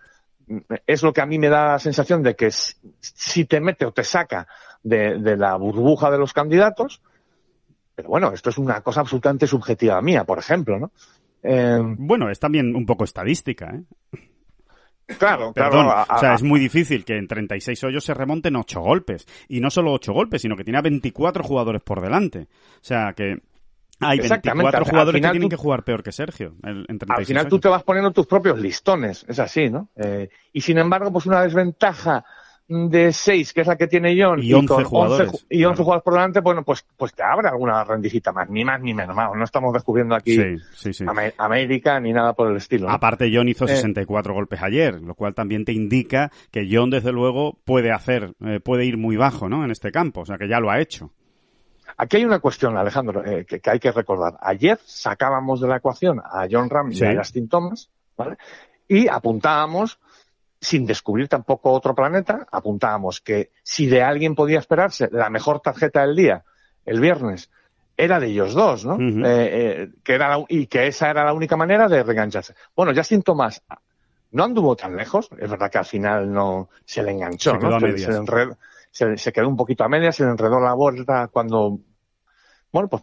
[0.87, 3.93] es lo que a mí me da la sensación de que si te mete o
[3.93, 4.47] te saca
[4.83, 7.03] de, la burbuja de los candidatos,
[7.95, 10.93] pero bueno, esto es una cosa absolutamente subjetiva mía, por ejemplo, ¿no?
[11.43, 13.83] Eh, bueno, es también un poco estadística, ¿eh?
[15.19, 16.05] Claro, claro.
[16.09, 19.27] o sea, es muy difícil que en 36 hoyos se remonten 8 golpes.
[19.49, 22.49] Y no solo 8 golpes, sino que tiene a 24 jugadores por delante.
[22.77, 23.43] O sea, que
[24.03, 26.55] hay 24 jugadores que tienen que jugar peor que Sergio.
[26.63, 29.89] al final tú te vas poniendo tus propios listones, es así, ¿no?
[29.97, 32.25] Eh, y sin embargo, pues una desventaja
[32.69, 36.15] de 6, que es la que tiene John, y 11 jugadores, y 11 jugadores por
[36.15, 39.15] delante, bueno, pues, pues te abre alguna rendijita más, ni más ni menos.
[39.15, 40.39] No estamos descubriendo aquí
[41.39, 42.89] América ni nada por el estilo.
[42.89, 44.35] Aparte, John hizo 64 eh.
[44.35, 48.85] golpes ayer, lo cual también te indica que John, desde luego, puede hacer, eh, puede
[48.85, 49.65] ir muy bajo, ¿no?
[49.65, 51.13] En este campo, o sea, que ya lo ha hecho.
[51.97, 54.39] Aquí hay una cuestión, Alejandro, eh, que, hay que recordar.
[54.41, 58.37] Ayer sacábamos de la ecuación a John Ram y a Justin Thomas, ¿vale?
[58.89, 59.99] Y apuntábamos,
[60.61, 66.03] sin descubrir tampoco otro planeta, apuntábamos que si de alguien podía esperarse la mejor tarjeta
[66.03, 66.45] del día,
[66.85, 67.51] el viernes,
[67.97, 68.97] era de ellos dos, ¿no?
[68.99, 72.55] Eh, eh, que era y que esa era la única manera de regancharse.
[72.75, 73.63] Bueno, Justin Thomas
[74.33, 77.79] no anduvo tan lejos, es verdad que al final no se le enganchó, ¿no?
[77.79, 78.13] Se, se,
[79.33, 81.79] quedó un poquito a medias, se le enredó la vuelta cuando
[82.73, 83.03] bueno, pues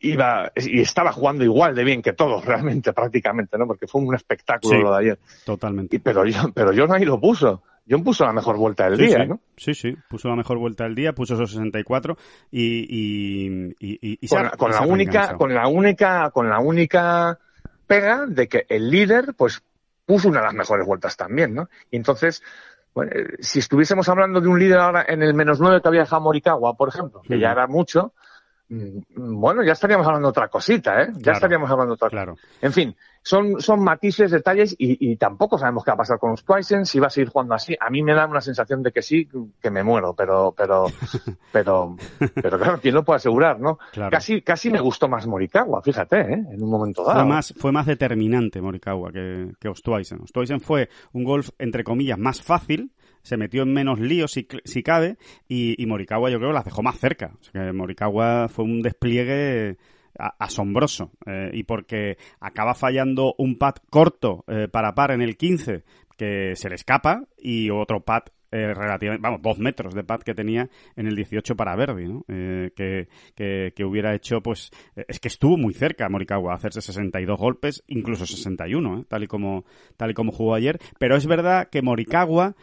[0.00, 3.66] iba y estaba jugando igual de bien que todos realmente prácticamente, ¿no?
[3.66, 5.18] Porque fue un espectáculo lo de ayer.
[5.44, 5.98] Totalmente.
[6.00, 7.62] pero yo, pero yo no ahí lo puso.
[7.88, 9.40] John puso la mejor vuelta del día, ¿no?
[9.58, 12.16] Sí, sí, puso la mejor vuelta del día, puso esos 64
[12.50, 17.38] y, y, y, y con, con la única, con la única, con la única
[17.86, 19.62] pega de que el líder, pues,
[20.06, 21.68] puso una de las mejores vueltas también, ¿no?
[21.90, 22.42] Y entonces,
[22.94, 26.02] bueno, eh, si estuviésemos hablando de un líder ahora en el menos nueve que había
[26.02, 28.12] dejado Morikawa, por ejemplo, que ya era mucho,
[28.68, 31.12] Mm, bueno, ya estaríamos hablando otra cosita, ¿eh?
[31.16, 32.36] Ya estaríamos hablando otra claro.
[32.62, 36.44] En fin, son, son matices, detalles y, tampoco sabemos qué va a pasar con los
[36.44, 37.74] Twysen, si va a seguir jugando así.
[37.80, 39.26] A mí me da una sensación de que sí,
[39.62, 40.86] que me muero, pero, pero,
[41.52, 41.96] pero,
[42.34, 43.78] pero claro, ¿quién lo puede asegurar, no?
[44.10, 46.44] Casi, casi me gustó más Morikawa, fíjate, ¿eh?
[46.52, 47.20] En un momento dado.
[47.20, 50.20] Fue más, fue más determinante Morikawa que, que Ostweisen.
[50.20, 54.82] Ostweisen fue un golf, entre comillas, más fácil, se metió en menos líos si, si
[54.82, 55.16] cabe
[55.48, 57.32] y, y, Morikawa yo creo que las dejó más cerca.
[57.40, 59.78] O sea que Morikawa fue un despliegue
[60.18, 65.84] asombroso eh, y porque acaba fallando un pad corto eh, para par en el 15
[66.16, 68.22] que se le escapa y otro pad
[68.52, 72.22] eh, relativamente, vamos, dos metros de pad que tenía en el 18 para Verdi, ¿no?
[72.28, 77.36] que, que, que, hubiera hecho, pues, es que estuvo muy cerca Morikawa a hacerse 62
[77.36, 79.64] golpes, incluso 61, tal y como,
[79.96, 82.54] tal y como jugó ayer, pero es verdad que Morikawa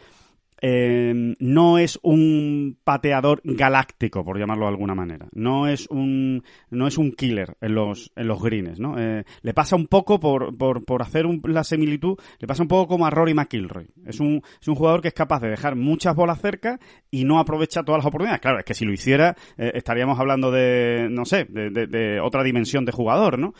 [0.64, 5.26] eh, no es un pateador galáctico, por llamarlo de alguna manera.
[5.32, 8.96] No es un, no es un killer en los, en los greens, ¿no?
[8.96, 12.86] Eh, le pasa un poco, por, por, por hacer la similitud, le pasa un poco
[12.86, 13.88] como a Rory McIlroy.
[14.06, 16.78] Es un, es un jugador que es capaz de dejar muchas bolas cerca
[17.10, 18.40] y no aprovecha todas las oportunidades.
[18.40, 22.44] Claro, es que si lo hiciera, eh, estaríamos hablando de, no sé, de, de, otra
[22.44, 23.52] dimensión de jugador, ¿no?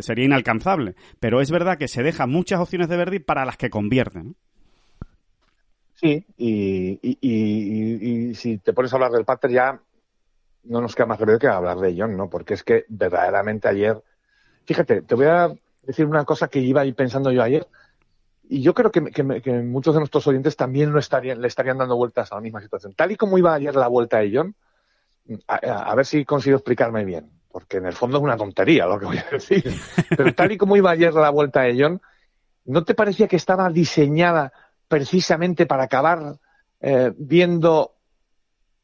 [0.00, 0.94] sería inalcanzable.
[1.18, 4.36] Pero es verdad que se deja muchas opciones de Verdi para las que convierten.
[5.96, 9.80] Sí, y, y, y, y, si te pones a hablar del Pater ya
[10.64, 12.28] no nos queda más remedio que hablar de John, ¿no?
[12.28, 14.02] Porque es que verdaderamente ayer,
[14.64, 17.66] fíjate, te voy a decir una cosa que iba a ir pensando yo ayer,
[18.48, 21.78] y yo creo que, que, que muchos de nuestros oyentes también lo estarían, le estarían
[21.78, 22.94] dando vueltas a la misma situación.
[22.94, 24.54] Tal y como iba ayer la vuelta de John,
[25.48, 27.30] a, ver si consigo explicarme bien.
[27.50, 29.64] porque en el fondo es una tontería lo que voy a decir.
[30.16, 32.00] Pero tal y como iba ayer la vuelta de John,
[32.66, 34.52] ¿no te parecía que estaba diseñada
[34.88, 36.36] precisamente para acabar
[36.80, 37.92] eh, viendo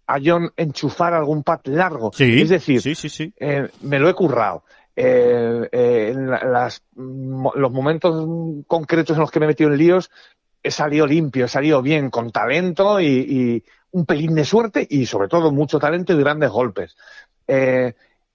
[0.07, 2.11] a John enchufar algún pad largo?
[2.13, 3.33] Sí, es decir, sí, sí, sí.
[3.39, 4.65] Eh, me lo he currado.
[4.95, 9.79] Eh, eh, en la- las, los momentos concretos en los que me he metido en
[9.79, 10.11] líos,
[10.63, 15.07] he salido limpio, he salido bien, con talento y, y un pelín de suerte y
[15.07, 16.97] sobre todo mucho talento y grandes golpes.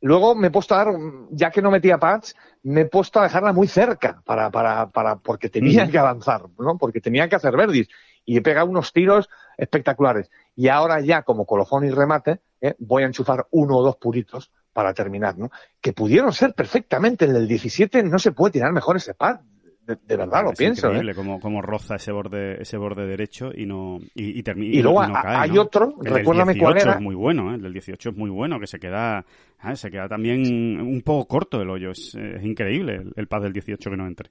[0.01, 0.93] Luego me he puesto a dar,
[1.31, 5.15] ya que no metía pads, me he puesto a dejarla muy cerca para, para, para,
[5.17, 5.91] porque tenía Ujú.
[5.91, 6.77] que avanzar, ¿no?
[6.77, 7.87] Porque tenía que hacer verdis
[8.23, 10.29] y he pegado unos tiros espectaculares.
[10.55, 12.75] Y ahora ya, como colofón y remate, ¿eh?
[12.77, 15.49] voy a enchufar uno o dos puritos para terminar, ¿no?
[15.81, 19.39] Que pudieron ser perfectamente en el 17, no se puede tirar mejor ese pad.
[19.87, 20.91] De, de verdad, lo es pienso, ¿eh?
[20.91, 24.75] increíble cómo, cómo roza ese borde, ese borde derecho y no y, y termina.
[24.75, 25.61] Y luego no cae, hay ¿no?
[25.61, 26.91] otro, El del recuérdame 18 cuál era.
[26.95, 27.55] es muy bueno, ¿eh?
[27.55, 29.25] El del 18 es muy bueno, que se queda,
[29.59, 31.91] ah, se queda también un poco corto el hoyo.
[31.91, 34.29] Es, es increíble el, el pad del 18 que no entre.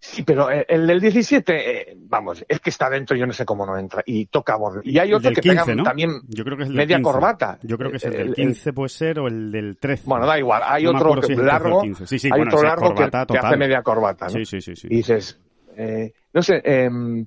[0.00, 3.44] Sí, pero eh, el del 17, eh, vamos, es que está dentro, yo no sé
[3.44, 4.02] cómo no entra.
[4.06, 4.80] Y toca borde.
[4.84, 5.82] Y hay otro que 15, pega ¿no?
[5.82, 7.12] también Yo creo que es el media 15.
[7.12, 7.58] corbata.
[7.62, 10.04] Yo creo que es el El- del el- 15 puede ser o el del 13.
[10.06, 10.62] Bueno, da igual.
[10.64, 12.06] Hay No otro acuerdo si que es el 13 o el largo, 15.
[12.06, 14.30] Sí, sí, hay bueno, otro largo que, corbata que hace media corbata, ¿no?
[14.30, 14.86] Sí, sí, sí, sí.
[14.88, 15.40] Y dices,
[15.76, 17.26] eh, no sé, em,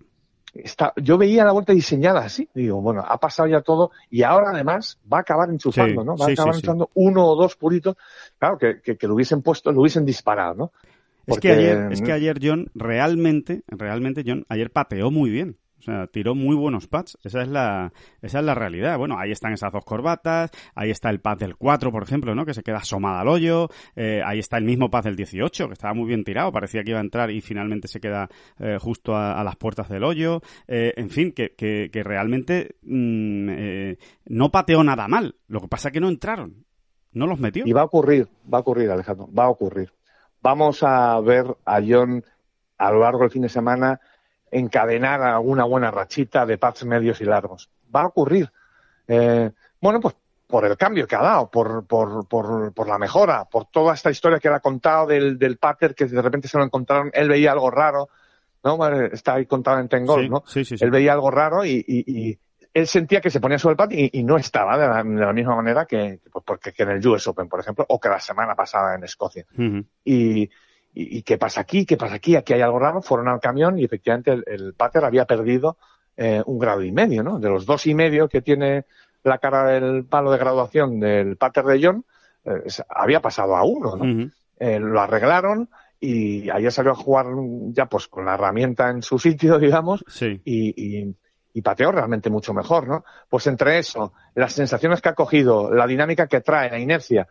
[0.54, 4.52] está, yo veía la vuelta diseñada así, digo, bueno, ha pasado ya todo y ahora
[4.54, 6.16] además va a acabar enchufando, Sí, ¿no?
[6.16, 7.96] Va a acabar enchufando uno o dos puritos,
[8.40, 10.72] claro, que, que, que lo hubiesen puesto, lo hubiesen disparado, ¿no?
[11.26, 15.58] Es que ayer, es que ayer John realmente, realmente John ayer pateó muy bien.
[15.82, 17.18] O sea, tiró muy buenos pads.
[17.24, 19.00] Esa es la, esa es la realidad.
[19.00, 22.46] Bueno, ahí están esas dos corbatas, ahí está el pad del 4, por ejemplo, ¿no?
[22.46, 25.74] Que se queda asomada al hoyo, eh, ahí está el mismo pad del 18, que
[25.74, 28.30] estaba muy bien tirado, parecía que iba a entrar y finalmente se queda
[28.60, 30.42] eh, justo a, a las puertas del hoyo.
[30.68, 35.36] Eh, en fin, que, que, que realmente mm, eh, no pateó nada mal.
[35.48, 36.64] Lo que pasa es que no entraron.
[37.12, 37.64] No los metió.
[37.66, 39.92] Y va a ocurrir, va a ocurrir, Alejandro, va a ocurrir.
[40.42, 42.24] Vamos a ver a John
[42.78, 44.00] a lo largo del fin de semana
[44.50, 47.70] encadenar alguna buena rachita de pads medios y largos.
[47.96, 48.52] Va a ocurrir.
[49.08, 50.16] Eh, bueno, pues
[50.48, 54.12] por el cambio que ha dado, por, por, por, por la mejora, por toda esta
[54.12, 57.30] historia que él ha contado del, del pater que de repente se lo encontraron, él
[57.30, 58.10] veía algo raro,
[58.64, 58.86] ¿no?
[59.06, 60.44] Está ahí contado en Tengol, Sí, ¿no?
[60.46, 60.84] sí, sí, sí.
[60.84, 62.40] Él veía algo raro y, y- y
[62.74, 65.26] él sentía que se ponía sobre el pad y, y no estaba de la, de
[65.26, 68.10] la misma manera que, pues, porque, que en el US Open, por ejemplo, o que
[68.10, 69.46] la semana pasada en Escocia.
[70.04, 70.50] Y, y,
[70.94, 73.84] y qué pasa aquí, qué pasa aquí, aquí hay algo raro, fueron al camión y
[73.86, 75.78] efectivamente el, el pater había perdido
[76.18, 77.40] eh, un grado y medio, ¿no?
[77.40, 78.86] De los dos y medio que tiene
[79.24, 82.06] la cara del palo de graduación del pater de John,
[82.46, 84.30] eh, había pasado a uno, ¿no?
[84.60, 87.28] Eh, lo arreglaron y ayer salió a jugar
[87.70, 90.42] ya pues con la herramienta en su sitio, digamos, Sí.
[90.46, 91.16] y, y,
[91.54, 93.04] y pateó realmente mucho mejor, ¿no?
[93.30, 97.28] Pues entre eso, las sensaciones que ha cogido, la dinámica que trae, la inercia,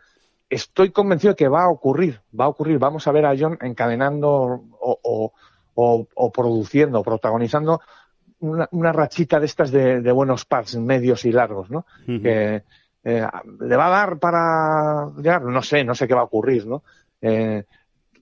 [0.48, 2.78] estoy convencido de que va a ocurrir, va a ocurrir.
[2.78, 5.32] Vamos a ver a John encadenando o, o,
[5.74, 7.80] o, o produciendo, protagonizando
[8.40, 11.86] una, una rachita de estas de, de buenos pads medios y largos, ¿no?
[12.06, 12.62] Que
[13.04, 13.26] eh,
[13.60, 16.82] le va a dar para llegar, no sé, no sé qué va a ocurrir, ¿no?
[17.22, 17.64] Eh,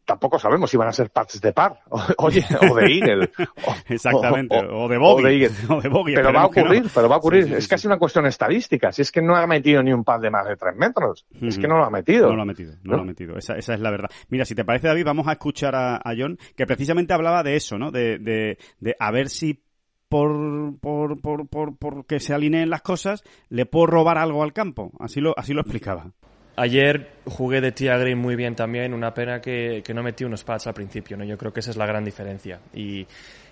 [0.08, 3.30] tampoco sabemos si van a ser pads de par, o, oye, o de Eagle.
[3.66, 5.24] o- Exactamente, o- o, de Bogey.
[5.24, 5.56] o de Eagle.
[5.68, 7.52] o de bogey, Pero va a ocurrir, pero va a ocurrir.
[7.52, 8.90] Es sí, casi una cuestión estadística.
[8.90, 11.26] Si es que no ha metido ni un pad de más de tres metros.
[11.42, 12.28] Es que no lo ha metido.
[12.30, 12.96] No lo ha metido, no, ¿No?
[12.96, 13.36] lo ha metido.
[13.36, 14.08] Esa, esa es la verdad.
[14.30, 17.56] Mira, si te parece, David, vamos a escuchar a, a John, que precisamente hablaba de
[17.56, 17.90] eso, ¿no?
[17.90, 19.62] De, de, de a ver si
[20.08, 24.54] por, por, por, por, por que se alineen las cosas, le puedo robar algo al
[24.54, 24.90] campo.
[25.00, 26.12] Así lo, así lo explicaba.
[26.58, 30.42] Ayer jugué de tía green muy bien también, una pena que, que no metí unos
[30.42, 31.22] pads al principio, ¿no?
[31.22, 32.58] Yo creo que esa es la gran diferencia.
[32.74, 33.06] Y,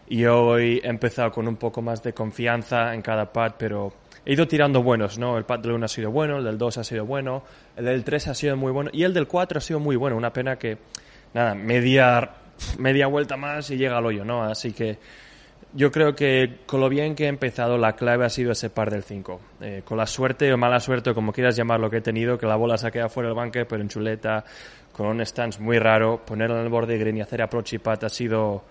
[0.09, 3.93] y hoy he empezado con un poco más de confianza en cada pad, pero
[4.25, 5.39] he ido tirando buenos, ¿no?
[5.39, 7.45] El pad del 1 ha sido bueno, el del 2 ha sido bueno,
[7.77, 10.17] el del 3 ha sido muy bueno y el del 4 ha sido muy bueno.
[10.17, 10.79] Una pena que,
[11.33, 12.29] nada, media,
[12.79, 14.43] media vuelta más y llega al hoyo, ¿no?
[14.43, 14.99] Así que
[15.77, 18.91] yo creo que con lo bien que he empezado, la clave ha sido ese par
[18.91, 19.41] del 5.
[19.61, 22.57] Eh, con la suerte o mala suerte, como quieras llamarlo, que he tenido, que la
[22.57, 24.45] bola se ha quedado fuera del banque, pero en chuleta,
[24.93, 27.79] con un stance muy raro, ponerla en el borde de green y hacer approach y
[27.79, 28.65] pat ha sido,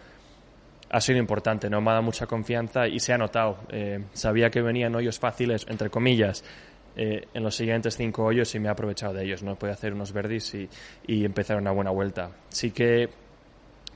[0.90, 1.80] ha sido importante, ¿no?
[1.80, 3.60] Me ha dado mucha confianza y se ha notado.
[3.70, 6.44] Eh, sabía que venían hoyos fáciles, entre comillas,
[6.96, 9.56] eh, en los siguientes cinco hoyos y me he aprovechado de ellos, ¿no?
[9.56, 10.68] Puede hacer unos verdes y,
[11.06, 12.32] y empezar una buena vuelta.
[12.52, 13.10] Así que,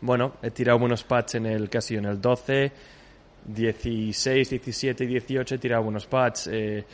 [0.02, 2.72] bueno, he tirado buenos pads en el casi en el 12,
[3.46, 6.50] 16, 17 y 18 he tirado buenos pads.
[6.52, 6.86] Eh,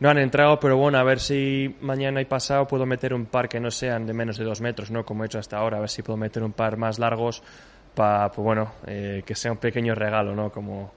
[0.00, 3.48] no han entrado, pero bueno, a ver si mañana y pasado puedo meter un par
[3.48, 5.04] que no sean de menos de dos metros, ¿no?
[5.04, 7.42] Como he hecho hasta ahora, a ver si puedo meter un par más largos
[7.94, 10.50] para, pues bueno, eh, que sea un pequeño regalo, ¿no?
[10.50, 10.92] Como,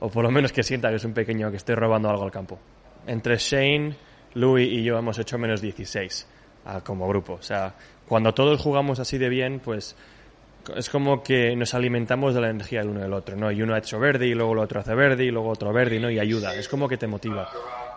[0.00, 2.30] o por lo menos que sienta que es un pequeño, que estoy robando algo al
[2.30, 2.58] campo.
[3.06, 3.94] Entre Shane,
[4.34, 6.26] Louis y yo hemos hecho menos 16.
[6.84, 7.34] como grupo.
[7.34, 7.74] O sea,
[8.06, 9.96] cuando todos jugamos así de bien, pues
[10.76, 13.50] es como que nos alimentamos de la energía del uno del otro, ¿no?
[13.50, 15.98] Y uno ha hecho verde y luego el otro hace verde y luego otro verde,
[15.98, 16.10] ¿no?
[16.10, 16.54] Y ayuda.
[16.54, 17.48] Es como que te motiva.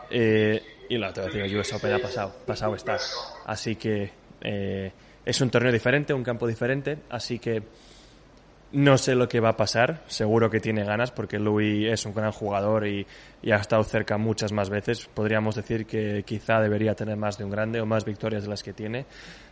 [0.10, 2.98] Eh, y la otra vez US Open ha pasado, pasado está.
[3.46, 4.92] Así que eh,
[5.26, 7.64] es un torneo diferente, un campo diferente, así que
[8.74, 12.14] no sé lo que va a pasar, seguro que tiene ganas porque Louis es un
[12.14, 13.06] gran jugador y,
[13.52, 15.08] ha estado cerca muchas más veces.
[15.14, 18.64] Podríamos decir que quizá debería tener más de un grande o más victorias de las
[18.64, 19.06] que tiene.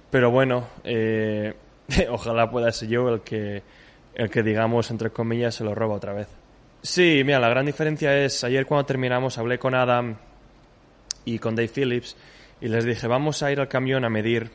[0.10, 1.54] Pero bueno, eh,
[2.10, 3.64] ojalá pueda ser yo el que,
[4.16, 6.28] el que digamos, entre comillas, se lo roba otra vez.
[6.82, 10.18] Sí, mira, la gran diferencia es, ayer cuando terminamos hablé con Adam
[11.26, 12.18] y con Dave Phillips
[12.60, 14.50] y les dije, vamos a ir al camión a medir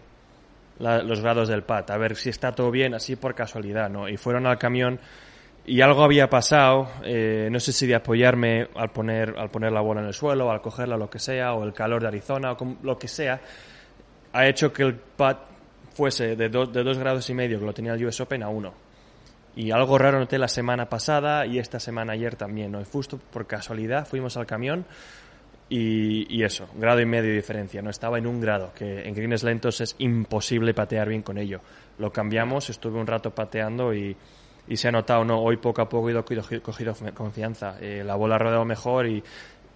[0.79, 4.09] los grados del pad, a ver si está todo bien, así por casualidad, ¿no?
[4.09, 5.01] Y fueron al camión
[5.65, 9.81] y algo había pasado, eh, no sé si de apoyarme al poner, al poner la
[9.81, 12.77] bola en el suelo, al cogerla, lo que sea, o el calor de Arizona, o
[12.83, 13.41] lo que sea,
[14.33, 15.37] ha hecho que el pad
[15.97, 18.75] fuese de, de dos grados y medio, que lo tenía el US Open, a uno.
[19.55, 22.81] Y algo raro noté la semana pasada y esta semana ayer también, ¿no?
[22.81, 24.85] Y justo por casualidad fuimos al camión,
[25.69, 27.83] y, eso, grado y medio de diferencia.
[27.83, 31.61] No estaba en un grado, que en greens lentos es imposible patear bien con ello.
[31.99, 34.17] Lo cambiamos, estuve un rato pateando y,
[34.75, 35.41] se ha notado, ¿no?
[35.41, 36.25] Hoy poco a poco he ido
[36.63, 37.79] cogido, confianza.
[37.81, 39.23] Eh, la bola ha rodado mejor y,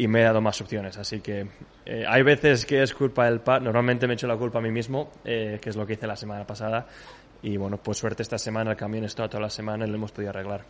[0.08, 0.96] me he dado más opciones.
[0.98, 1.46] Así que
[1.86, 3.60] eh, hay veces que es culpa del pad.
[3.60, 6.16] Normalmente me echo la culpa a mí mismo, eh, que es lo que hice la
[6.16, 6.86] semana pasada.
[7.42, 10.12] Y bueno, pues suerte esta semana, el camión está toda la semana y lo hemos
[10.12, 10.64] podido arreglar.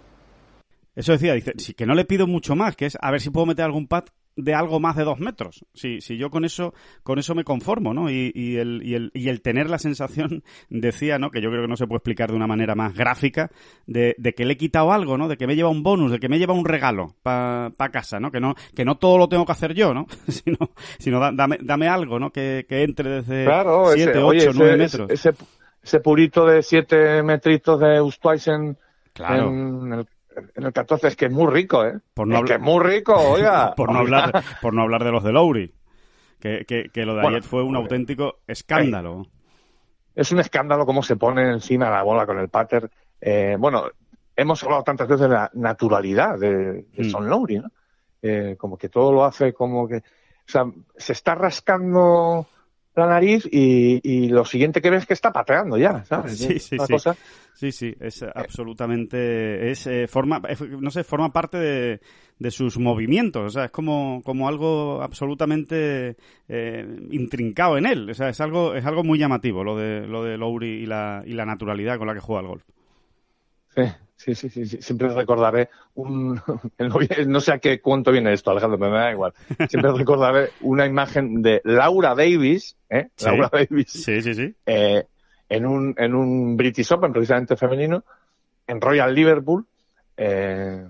[0.94, 3.30] Eso decía, dice, sí, que no le pido mucho más, que es a ver si
[3.30, 4.04] puedo meter algún pad
[4.36, 5.64] de algo más de dos metros.
[5.74, 8.10] Si, si yo con eso, con eso me conformo, ¿no?
[8.10, 11.30] Y, y, el, y, el, y el tener la sensación, decía, ¿no?
[11.30, 13.50] Que yo creo que no se puede explicar de una manera más gráfica,
[13.86, 15.28] de, de que le he quitado algo, ¿no?
[15.28, 18.20] De que me lleva un bonus, de que me lleva un regalo para pa casa,
[18.20, 18.30] ¿no?
[18.30, 20.06] Que no, que no todo lo tengo que hacer yo, ¿no?
[20.28, 20.58] sino,
[20.98, 22.30] sino dame, dame algo, ¿no?
[22.30, 25.10] Que, que entre desde claro, 7, 8, 9 metros.
[25.10, 25.32] Ese,
[25.82, 28.78] ese, purito de 7 metritos de Ustweisen
[29.12, 29.48] claro.
[29.48, 30.06] en el
[30.54, 31.98] en el 14 es que es muy rico, ¿eh?
[32.14, 33.74] Por no es que es muy rico, oiga.
[33.76, 35.74] por, no hablar, por no hablar de los de Lowry,
[36.38, 39.26] que, que, lo de ayer fue un auténtico escándalo.
[40.14, 42.90] Es un escándalo cómo se pone encima la bola con el pater.
[43.20, 43.84] Eh, bueno,
[44.36, 47.10] hemos hablado tantas veces de la naturalidad de, de mm.
[47.10, 47.70] Son Lowry, ¿no?
[48.22, 49.96] Eh, como que todo lo hace como que...
[49.96, 50.64] O sea,
[50.96, 52.46] se está rascando
[52.94, 56.38] la nariz y, y, lo siguiente que ves es que está pateando ya, ¿sabes?
[56.38, 57.10] Sí, sí, sí.
[57.60, 60.40] Sí, sí, es absolutamente, es, eh, forma,
[60.78, 62.00] no sé, forma parte de,
[62.38, 66.16] de, sus movimientos, o sea, es como, como algo absolutamente
[66.48, 70.24] eh, intrincado en él, o sea, es algo, es algo muy llamativo lo de, lo
[70.24, 72.64] de Lowry y la, y la naturalidad con la que juega el golf.
[73.74, 73.82] Sí,
[74.16, 76.38] Sí, sí, sí, siempre recordaré un,
[77.26, 79.32] no sé a qué cuento viene esto, Alejandro, pero me da igual.
[79.66, 83.08] Siempre recordaré una imagen de Laura Davis, ¿eh?
[83.24, 83.88] Laura Davis.
[83.90, 84.54] Sí, sí, sí.
[84.66, 85.04] Eh,
[85.50, 88.04] en un, en un British Open, precisamente femenino,
[88.66, 89.66] en Royal Liverpool,
[90.16, 90.88] eh,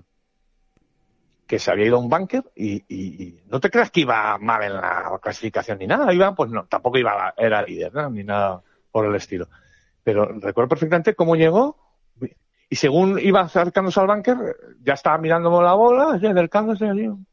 [1.47, 4.73] que se había ido a un bunker y, no te creas que iba mal en
[4.73, 9.15] la clasificación ni nada, iba, pues no, tampoco iba, era líder, ni nada por el
[9.15, 9.49] estilo.
[10.03, 11.75] Pero recuerdo perfectamente cómo llegó,
[12.69, 14.37] y según iba acercándose al bunker,
[14.81, 16.85] ya estaba mirando la bola, ya acercándose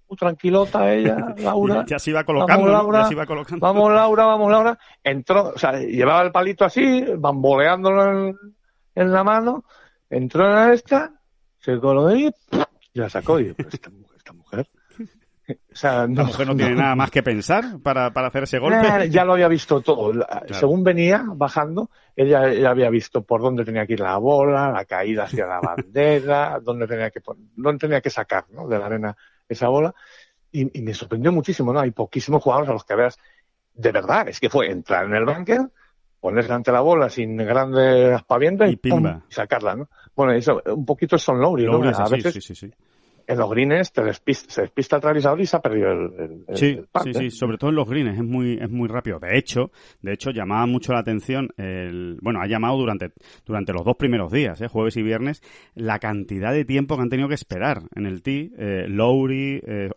[0.08, 1.84] muy tranquilota ella, Laura.
[1.86, 3.66] ya se iba colocando, vamos, Laura, ya se iba colocando.
[3.66, 4.78] Vamos, Laura, vamos, Laura.
[5.02, 8.34] Entró, o sea, llevaba el palito así, bamboleándolo
[8.94, 9.64] en, la mano,
[10.10, 11.12] entró en la esta,
[11.58, 13.38] se coló y, y la sacó.
[13.40, 14.68] Y esta, esta mujer
[15.50, 18.58] o sea, no, la mujer no, tiene nada más que pensar para, para hacer ese
[18.58, 19.08] golpe.
[19.08, 20.12] ya lo había visto todo.
[20.50, 24.84] Según venía bajando, ella ya había visto por dónde tenía que ir la bola, la
[24.84, 27.20] caída hacia la bandera, dónde tenía que
[27.56, 28.68] dónde tenía que sacar ¿no?
[28.68, 29.16] de la arena
[29.48, 29.94] esa bola.
[30.50, 31.80] Y, me sorprendió muchísimo, ¿no?
[31.80, 33.18] Hay poquísimos jugadores a los que veas,
[33.74, 35.60] de verdad, es que fue entrar en el bunker,
[36.20, 38.92] ponerse ante la bola sin grandes aspavientos y, y,
[39.28, 39.88] sacarla, ¿no?
[40.16, 41.82] Bueno, eso, un poquito son Lowry, ¿no?
[41.82, 42.72] A veces, sí, sí, sí
[43.28, 46.56] en los greens te despista, se despista el realizador y se ha perdido el, el,
[46.56, 49.18] sí, sí, sí, sobre todo en los greens es muy es muy rápido.
[49.18, 53.12] De hecho, de hecho llamaba mucho la atención el, bueno, ha llamado durante
[53.44, 54.68] durante los dos primeros días, ¿eh?
[54.68, 55.42] jueves y viernes,
[55.74, 59.90] la cantidad de tiempo que han tenido que esperar en el tee, eh, Lowry, eh,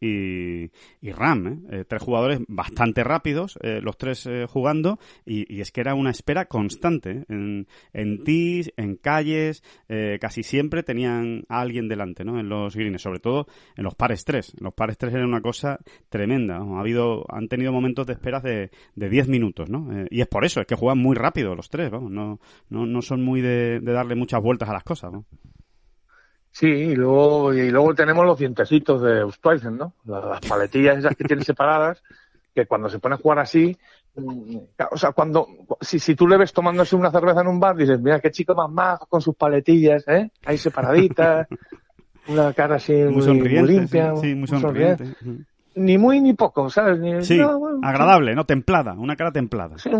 [0.00, 1.58] y, y Ram, ¿eh?
[1.70, 6.46] eh tres jugadores bastante rápidos, los tres jugando y, y, es que era una espera
[6.46, 9.62] constante en en tees, en calles,
[10.20, 12.41] casi siempre tenían a alguien delante, ¿no?
[12.42, 14.56] En los greens, sobre todo en los pares 3.
[14.60, 15.78] los pares 3 era una cosa
[16.08, 16.58] tremenda.
[16.58, 19.90] Ha habido, han tenido momentos de espera de, de 10 minutos, ¿no?
[19.92, 22.86] Eh, y es por eso, es que juegan muy rápido los tres, vamos, no, no,
[22.86, 25.24] no son muy de, darle muchas vueltas a las cosas, ¿no?
[26.50, 29.94] Sí, y luego, y luego tenemos los dientecitos de Ustweisen, ¿no?
[30.04, 32.02] Las, paletillas esas que tiene separadas,
[32.54, 33.76] que cuando se pone a jugar así,
[34.14, 34.56] mm,
[34.90, 35.46] o sea, cuando,
[35.80, 38.54] si, si tú le ves tomándose una cerveza en un bar, dices, mira qué chico
[38.54, 40.30] más majo con sus paletillas, ¿eh?
[40.44, 41.48] Ahí separaditas,
[42.28, 43.60] una cara así muy, Muy sonriente.
[43.60, 44.12] muy limpia.
[44.14, 45.04] sí, sí, muy sonriente.
[45.74, 46.98] Ni muy ni poco, ¿sabes?
[46.98, 48.44] Ni, Sí, no, bueno, agradable, ¿no?
[48.44, 49.78] Templada, una cara templada.
[49.78, 49.90] sí,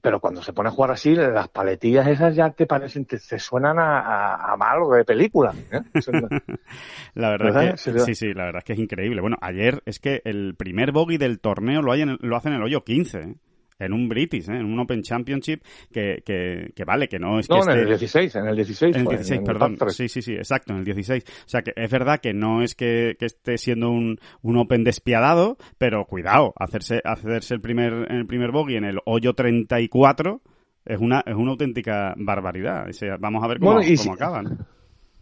[0.00, 3.38] Pero cuando se pone a jugar así, las paletillas esas ya te parecen, te, te
[3.38, 5.54] suenan a, a, a malo de película.
[5.70, 5.80] ¿eh?
[7.14, 7.74] La verdad ¿Verdad?
[7.74, 9.20] es que, Sí, sí, sí, la verdad es que es increíble.
[9.20, 12.52] Bueno, ayer es que el primer bogey del torneo lo, hay en el- lo hacen
[12.52, 13.34] en el hoyo 15, ¿eh?
[13.78, 14.56] En un British, ¿eh?
[14.56, 15.62] en un Open Championship,
[15.92, 17.80] que, que, que vale, que no es que no, en esté...
[17.82, 18.94] el 16, en el 16.
[18.96, 19.78] En el fue, 16, el perdón.
[19.88, 21.24] Sí, sí, sí, exacto, en el 16.
[21.24, 24.84] O sea, que es verdad que no es que, que esté siendo un, un Open
[24.84, 30.40] despiadado, pero cuidado, hacerse, hacerse el primer, en el primer bogey en el hoyo 34
[30.84, 32.88] es una, es una auténtica barbaridad.
[32.88, 34.66] O sea, vamos a ver cómo, Bueno, y cómo si- acaban.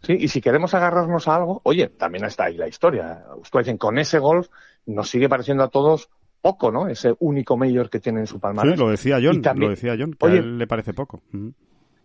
[0.03, 3.23] Sí, y si queremos agarrarnos a algo, oye, también está ahí la historia.
[3.37, 4.49] Ustedes dicen, con ese golf
[4.85, 6.11] nos sigue pareciendo a todos
[6.43, 6.89] poco, ¿no?
[6.89, 8.75] Ese único mayor que tiene en su palmarés.
[8.75, 11.23] Sí, lo decía John, también- lo decía John, que Oye, a él le parece poco.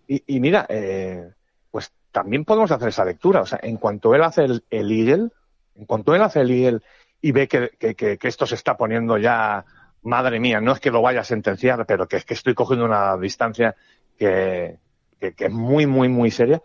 [0.07, 1.29] Y, y mira, eh,
[1.71, 3.41] pues también podemos hacer esa lectura.
[3.41, 5.29] O sea, en cuanto él hace el, el Eagle,
[5.75, 6.79] en cuanto él hace el Eagle
[7.21, 9.65] y ve que, que- que- que esto se está poniendo ya,
[10.03, 12.85] madre mía, no es que lo vaya a sentenciar, pero que es que estoy cogiendo
[12.85, 13.75] una distancia
[14.17, 14.77] que,
[15.19, 16.61] que- que es muy, muy, muy seria,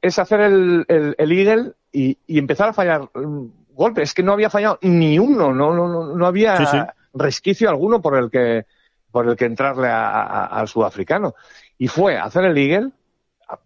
[0.00, 4.10] es hacer el, el, el Eagle y, y empezar a fallar mm, golpes.
[4.10, 6.78] Es que no había fallado ni uno, no, no, no, no había Sí, sí.
[7.14, 8.66] resquicio alguno por el que,
[9.10, 11.34] por el que entrarle a- a- al sudafricano.
[11.78, 12.90] Y fue hacer el Eagle,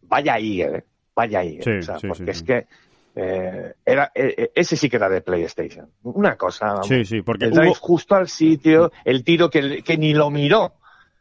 [0.03, 0.85] vaya Eagle, eh,
[1.15, 1.63] vaya Eagle.
[1.63, 2.67] Sí, o sea, porque es que
[3.21, 5.91] eh, era, eh, eh, ese sí que era de PlayStation.
[6.05, 6.83] Una cosa.
[6.85, 10.75] Sí, sí, porque el hubo, justo al sitio, el tiro que, que ni lo miró.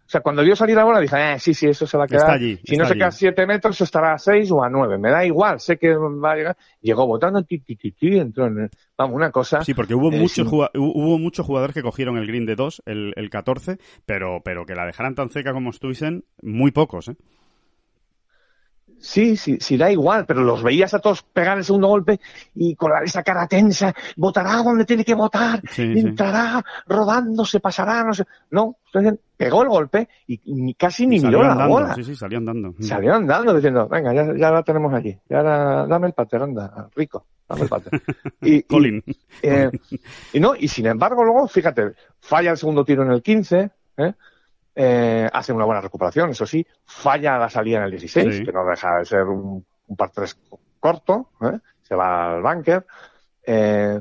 [0.08, 2.08] O sea, cuando vio salir la bola dije, eh, sí, sí, eso se va a
[2.10, 2.34] Está quedar.
[2.34, 3.12] allí, si no está se queda a allí.
[3.12, 4.98] 7 metros, estará a 6 o a 9.
[4.98, 6.58] Me da igual, sé que va a llegar.
[6.82, 9.60] Llegó botando, ti, ti, ti, ti, entró en el- Vamos, una cosa.
[9.60, 10.52] Sí, porque hubo Eh, muchos sí.
[10.52, 14.76] hubo muchos jugadores que cogieron el green de 2, el, el 14, pero, pero que
[14.76, 17.16] la dejaran tan seca como Stuisen, muy pocos, ¿eh?
[19.00, 22.20] Sí, sí, sí, da igual, pero los veías a todos pegar el segundo golpe
[22.56, 26.00] y con esa cara tensa, votará donde tiene que votar, Sí, sí.
[26.00, 28.26] entrará rodando, se pasará, no sé.
[28.50, 31.94] No, entonces, pegó el golpe y, casi ni Y miró la andando, bola.
[31.94, 32.74] Sí, sí, salió andando.
[32.80, 36.90] Salió andando diciendo, venga, ya, ya la tenemos allí, ya la- dame el pater, anda,
[36.96, 37.92] rico, dame el pater.
[38.42, 39.04] Y, y, Colin.
[39.42, 39.70] eh,
[40.34, 44.14] y no, y sin embargo, luego, fíjate, falla el segundo tiro en el 15, ¿eh?
[44.80, 48.46] Eh, hace una buena recuperación, eso sí, falla la salida en el 16, Sí.
[48.46, 50.38] que no deja de ser un, un par 3
[50.80, 51.58] corto, ¿eh?
[51.82, 52.86] se va al bunker.
[53.44, 54.00] Eh,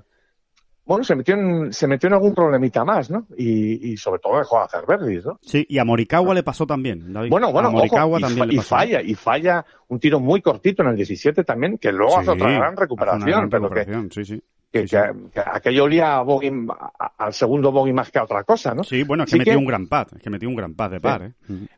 [0.85, 3.27] bueno, se metió, en, se metió en algún problemita más, ¿no?
[3.39, 5.39] Y, y sobre todo dejó de hacer verdis, ¿no?
[5.41, 7.31] Sí, y a Morikawa le pasó también, David.
[7.31, 10.83] Bueno, bueno, a Morikawa ojo, también le y falla, y falla un tiro muy cortito
[10.83, 14.43] en el 17 también, que luego hace otra gran recuperación, gran pero que, sí, sí.
[14.85, 16.67] Que, aquello olía a bogey-
[16.99, 18.85] a- al segundo bogey más que a otra cosa, ¿no?
[18.85, 20.91] Sí, bueno, es que Así metió un gran pad, es que metió un gran pad
[20.91, 21.33] de par, ¿eh?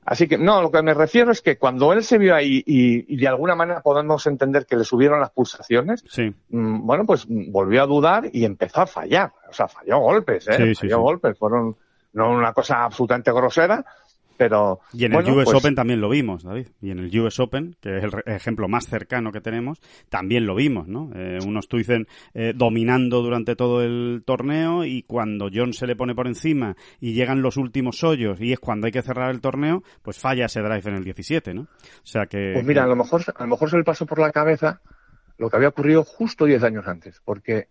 [0.05, 3.15] Así que, no, lo que me refiero es que cuando él se vio ahí y,
[3.15, 7.27] y de alguna manera podemos entender que le subieron las pulsaciones, Sí, mm, bueno, pues
[7.29, 9.33] volvió a dudar y empezó a fallar.
[9.49, 10.55] O sea, falló golpes, ¿eh?
[10.57, 11.03] Sí, sí, falló sí.
[11.03, 11.39] golpes.
[11.39, 11.77] Fueron,
[12.15, 13.85] no una cosa absolutamente grosera,
[14.39, 14.81] pero.
[14.95, 16.69] Y en bueno, el US pues, Open también lo vimos, David.
[16.81, 20.55] Y en el US Open, que es el ejemplo más cercano que tenemos, también lo
[20.55, 21.11] vimos, ¿no?
[21.15, 26.15] Eh, unos Tuicen eh, dominando durante todo el torneo y cuando John se le pone
[26.15, 29.83] por encima y llegan los últimos hoyos y es cuando hay que cerrar el torneo,
[30.03, 31.63] pues falla ese drive en el 17, ¿no?
[31.63, 31.67] O
[32.05, 32.53] sea que...
[32.55, 34.81] Pues mira, a lo mejor, a lo mejor se le pasó por la cabeza
[35.37, 37.69] lo que había ocurrido justo 10 años antes, porque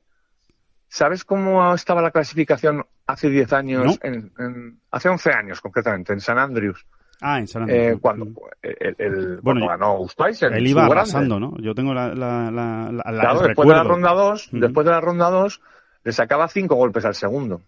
[0.88, 3.94] ¿sabes cómo estaba la clasificación hace 10 años, No.
[4.02, 6.86] en, en- hace 11 años concretamente, en San Andrews,
[7.22, 7.88] Ah, en San Andrés.
[7.88, 8.00] eh, ¿no?
[8.00, 8.26] cuando
[8.62, 11.56] el, el- Bueno, cuando ganó Él iba arrasando, ¿no?
[11.60, 12.10] Yo tengo la...
[12.10, 14.60] la, la, la- la- Claro, después de la ronda 2, Ujú.
[14.60, 15.62] después de la ronda 2,
[16.04, 17.62] le sacaba 5 golpes al segundo,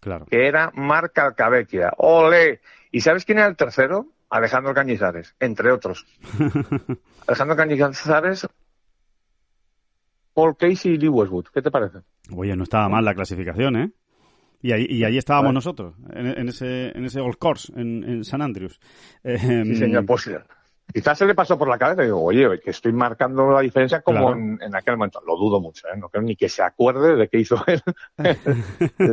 [0.00, 0.26] Claro.
[0.26, 1.92] que era Marc Alcavecchia.
[1.96, 2.60] ¡Ole!
[2.92, 4.06] ¿Y sabes quién era el tercero?
[4.30, 6.06] Alejandro Cañizares, entre otros.
[7.26, 8.46] Alejandro Cañizares,
[10.32, 11.46] Paul Casey y Lee Westwood.
[11.52, 11.98] ¿Qué te parece?
[12.32, 13.90] Oye, no estaba mal la clasificación, ¿eh?
[14.62, 18.24] Y ahí, y ahí estábamos nosotros, en, en ese, en ese Gold Course, en, en
[18.24, 18.80] San Andrews.
[19.22, 20.06] Eh, Sí, señor.
[20.06, 20.30] Pues
[20.92, 24.00] quizás se le pasó por la cabeza y digo, oye, que estoy marcando la diferencia
[24.02, 24.36] como Claro.
[24.36, 25.20] en, en aquel momento.
[25.26, 25.96] Lo dudo mucho, ¿eh?
[25.96, 27.80] No creo ni que se acuerde de qué hizo él
[28.18, 28.36] el,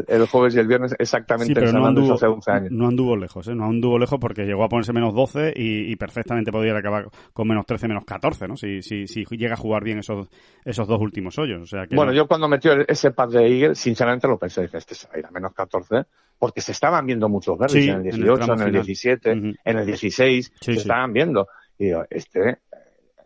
[0.08, 2.72] el jueves y el viernes exactamente Sí, pero no anduvo, hace 11 años.
[2.72, 3.56] no anduvo lejos, ¿eh?
[3.56, 7.48] No anduvo lejos porque llegó a ponerse menos 12 y, y perfectamente podría acabar con
[7.48, 8.56] menos 13, menos 14, ¿no?
[8.58, 10.28] Si, si, si llega a jugar bien esos,
[10.66, 11.62] esos dos últimos hoyos.
[11.62, 14.62] O sea que Bueno, no- yo cuando metió ese pad de Eagle, sinceramente lo pensé,
[14.64, 16.04] dije, este se va a ir a menos 14,
[16.42, 18.72] porque se estaban viendo muchos verdes Sí, en el en el 18, en el, final.
[18.72, 19.54] 17, Ujú.
[19.64, 20.80] en el 16, Sí, se sí.
[20.80, 21.48] estaban viendo.
[21.78, 22.58] Y digo, este,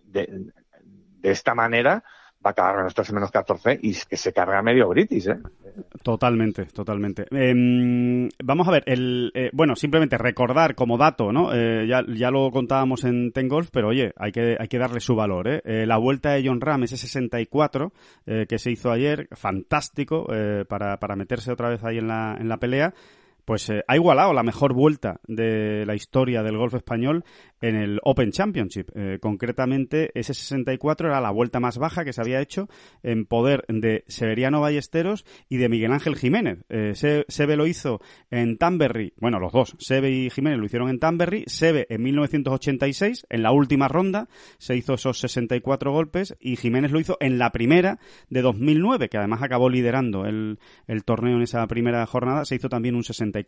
[0.03, 0.51] de,
[1.21, 2.03] de esta manera
[2.45, 5.37] va a acabar menos 13, menos 14 y que se carga medio British, ¿eh?
[6.03, 7.25] Totalmente, totalmente.
[7.31, 11.53] Em, vamos a ver, el, eh, bueno, simplemente recordar como dato, ¿no?
[11.53, 14.99] Eh, ya, ya lo contábamos en Ten Golf, pero oye, hay que, hay que darle
[14.99, 15.61] su valor, ¿eh?
[15.65, 17.91] eh la vuelta de John Ram, ese 64
[18.25, 20.27] que se hizo ayer, fantástico
[20.67, 22.93] para, para meterse otra vez ahí en la, en la pelea
[23.45, 27.23] pues ha igualado la mejor vuelta de la historia del golf español
[27.61, 28.89] en el Open Championship.
[28.95, 32.67] Eh, concretamente, ese 64 era la vuelta más baja que se había hecho
[33.03, 36.59] en poder de Severiano Ballesteros y de Miguel Ángel Jiménez.
[36.69, 36.93] Eh,
[37.27, 41.43] Sebe lo hizo en Tamberry, bueno, los dos, Sebe y Jiménez lo hicieron en Tamberry.
[41.47, 44.27] Sebe en 1986, en la última ronda,
[44.57, 47.99] se hizo esos 64 golpes y Jiménez lo hizo en la primera
[48.29, 52.69] de 2009, que además acabó liderando el, el torneo en esa primera jornada, se hizo
[52.69, 53.45] también un 64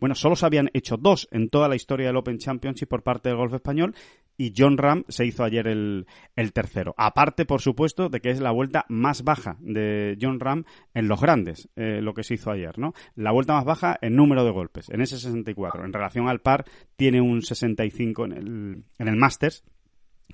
[0.00, 3.28] bueno, solo se habían hecho dos en toda la historia del Open Championship por parte
[3.28, 3.94] del golf español
[4.38, 6.06] y John Ram se hizo ayer el,
[6.54, 6.94] tercero.
[6.96, 11.20] Aparte, por supuesto, de que es la vuelta más baja de John Ram en los
[11.20, 12.94] grandes, eh, lo que se hizo ayer, ¿no?
[13.16, 15.84] La vuelta más baja en número de golpes, en ese 64.
[15.84, 16.64] En relación al par,
[16.96, 19.64] tiene un 65 en el, en el Masters,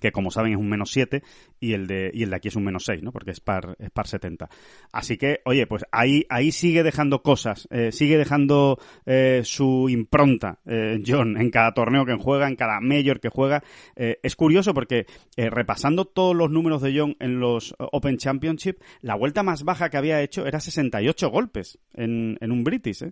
[0.00, 1.22] que como saben es un menos 7
[1.60, 3.12] y el de y el de aquí es un menos 6, ¿no?
[3.12, 4.48] Porque es par es par 70.
[4.92, 10.60] Así que, oye, pues ahí ahí sigue dejando cosas, eh, sigue dejando eh, su impronta
[10.66, 13.62] eh, John en cada torneo que juega, en cada major que juega.
[13.96, 19.42] es curioso porque repasando todos los números de John en los Open Championship, la vuelta
[19.42, 23.04] más baja que había hecho era 68 golpes en, en un British.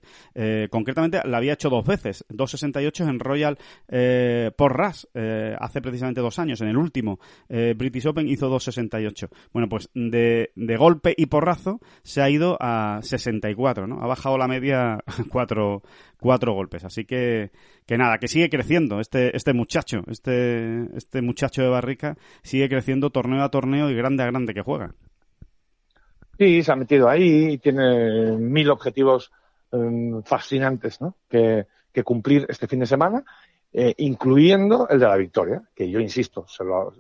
[0.71, 3.59] concretamente la había hecho dos veces, dos 68 en Royal
[4.57, 7.19] por Ras hace precisamente dos años último
[7.49, 9.29] eh, British Open hizo 2.68.
[9.53, 14.03] Bueno, pues de, golpe y porrazo se ha ido a 64, ¿no?
[14.03, 14.99] Ha bajado la media
[15.31, 15.83] cuatro,
[16.21, 16.85] cuatro golpes.
[16.85, 17.51] Así que,
[17.87, 23.11] que nada, que sigue creciendo este, este muchacho, este, este muchacho de Barrica sigue creciendo
[23.11, 24.95] torneo a torneo y grande a grande que juega.
[26.39, 29.31] Sí, se ha metido ahí y tiene mil objetivos
[29.71, 31.17] em, fascinantes, ¿no?
[31.29, 31.67] Que
[32.05, 33.23] cumplir este fin de semana
[33.73, 36.93] eh, incluyendo el de la victoria, que yo insisto, se lo,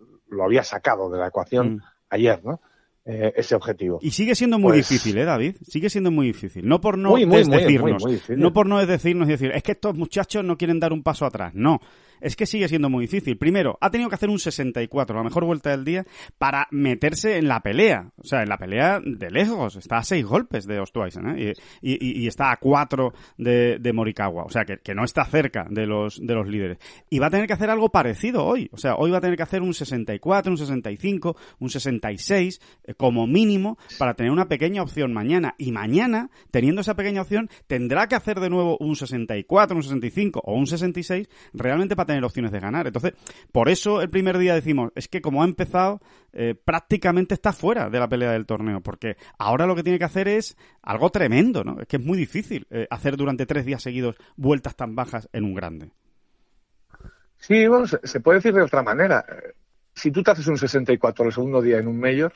[0.43, 1.81] había sacado de la ecuación mm.
[2.11, 2.61] ayer, ¿no?
[3.05, 3.99] Eh, ese objetivo.
[4.01, 5.57] Y sigue siendo muy pues difícil, ¿eh, David?
[5.66, 6.66] Sigue siendo muy difícil.
[6.68, 10.57] No por no decirnos, no por no decirnos y decir, es que estos muchachos no
[10.57, 11.53] quieren dar un paso atrás.
[11.53, 11.81] No
[12.23, 13.37] es que sigue siendo muy difícil.
[13.37, 16.07] Primero, ha tenido que hacer un 64, la mejor vuelta del día,
[16.39, 18.12] para meterse en la pelea.
[18.16, 19.77] O sea, en la pelea de lejos.
[19.77, 21.55] Está a seis golpes de Ostweisen, ¿eh?
[21.81, 24.45] Y, está a cuatro de, Morikawa.
[24.45, 26.79] O sea, que, no está cerca de los, de los líderes.
[27.11, 28.68] Y va a tener que hacer algo parecido hoy.
[28.73, 32.95] O sea, hoy va a tener que hacer un 64, un 65, un 66, eh,
[32.95, 35.55] como mínimo, para tener una pequeña opción mañana.
[35.59, 40.41] Y mañana, teniendo esa pequeña opción, tendrá que hacer de nuevo un 64, un 65
[40.45, 42.87] o un 66, realmente para tener opciones de ganar.
[42.87, 43.15] Entonces,
[43.53, 46.01] por eso el primer día decimos, es que como ha empezado,
[46.33, 50.05] eh, prácticamente está fuera de la pelea del torneo, porque ahora lo que tiene que
[50.05, 51.81] hacer es algo tremendo, ¿no?
[51.81, 55.45] Es que es muy difícil eh, hacer durante tres días seguidos vueltas tan bajas en
[55.45, 55.91] un grande.
[57.39, 59.25] Sí, bueno, se, puede decir de otra manera.
[59.95, 62.33] Si tú te haces un 64 el segundo día en un mayor,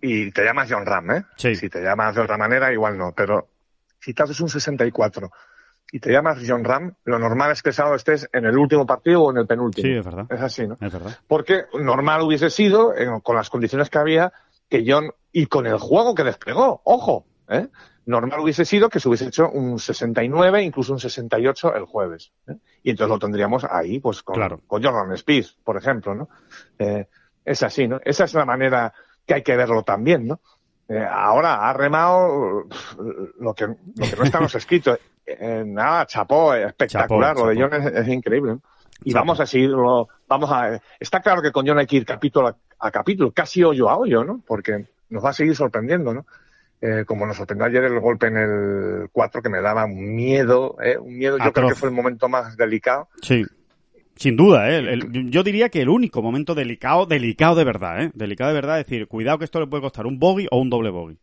[0.00, 1.24] y te llamas John Ram, ¿eh?
[1.36, 3.48] Si te llamas de otra manera, igual no, pero
[4.00, 5.30] si te haces un 64
[5.94, 9.24] y te llamas John Ram, lo normal es que sábado estés en el último partido
[9.24, 9.86] o en el penúltimo.
[9.86, 10.26] Sí, es verdad.
[10.30, 10.78] Es así, ¿no?
[10.80, 11.18] Es verdad.
[11.28, 14.32] Porque normal hubiese sido, con las condiciones que había,
[14.70, 17.68] que John, y con el juego que desplegó, ojo, ¿eh?
[18.06, 22.32] normal hubiese sido que se hubiese hecho un 69, incluso un 68 el jueves.
[22.48, 22.56] ¿eh?
[22.82, 26.28] Y entonces lo tendríamos ahí, pues con, con Jordan Speed, por ejemplo, ¿no?
[26.78, 27.06] Eh,
[27.44, 28.00] es así, ¿no?
[28.02, 28.94] Esa es la manera
[29.26, 30.40] que hay que verlo también, ¿no?
[30.88, 32.66] Eh, ahora ha remado
[33.38, 33.74] lo que, lo
[34.10, 34.98] que no está en los escritos.
[35.24, 37.36] Eh, nada, chapó, espectacular.
[37.36, 38.58] Lo de John es, increíble.
[39.04, 40.08] Y vamos a seguirlo.
[40.28, 40.80] Vamos a.
[40.98, 44.24] Está claro que con John hay que ir capítulo a, capítulo, casi hoyo a hoyo,
[44.24, 44.42] ¿no?
[44.46, 46.26] Porque nos va a seguir sorprendiendo, ¿no?
[46.80, 50.76] Eh, como nos sorprendió ayer el golpe en el 4, que me daba un miedo,
[50.82, 50.98] ¿eh?
[50.98, 51.38] Un miedo.
[51.38, 53.08] Yo creo que fue el momento más delicado.
[53.22, 53.44] Sí.
[54.16, 54.98] Sin duda, ¿eh?
[55.30, 58.10] yo diría que el único momento delicado, delicado de verdad, ¿eh?
[58.14, 60.70] Delicado de verdad, es decir, cuidado que esto le puede costar un bogey o un
[60.70, 61.18] doble bogey.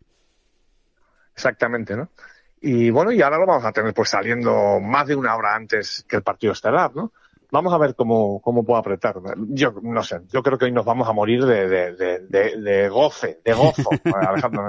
[1.34, 2.10] Exactamente, ¿no?
[2.62, 6.06] Y bueno, y ahora lo vamos a tener pues saliendo más de una hora antes
[6.08, 7.14] que el partido estelar, ¿no?
[7.52, 9.16] Vamos a ver cómo, cómo puedo apretar.
[9.48, 11.94] Yo no sé, yo creo que hoy nos vamos a morir de, de,
[12.28, 13.90] de, de, goce, de gozo,
[14.28, 14.68] Alejandro.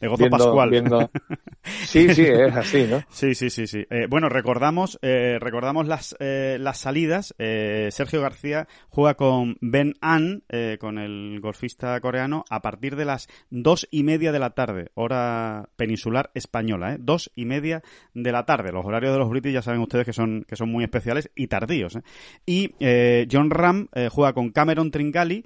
[0.00, 1.10] de gozo pascual.
[1.64, 3.02] Sí, sí, es así, ¿no?
[3.10, 3.84] Sí, sí, sí, sí.
[3.90, 7.34] Eh, bueno, recordamos, eh, recordamos las, eh, las salidas.
[7.38, 13.04] Eh, Sergio García juega con Ben An, eh, con el golfista coreano, a partir de
[13.04, 16.96] las dos y media de la tarde, hora peninsular española, ¿eh?
[17.00, 17.82] Dos y media
[18.14, 18.72] de la tarde.
[18.72, 21.46] Los horarios de los british ya saben ustedes que son, que son muy especiales y
[21.46, 21.98] tardíos.
[22.46, 22.74] Y
[23.30, 25.44] John Ram juega con Cameron Tringali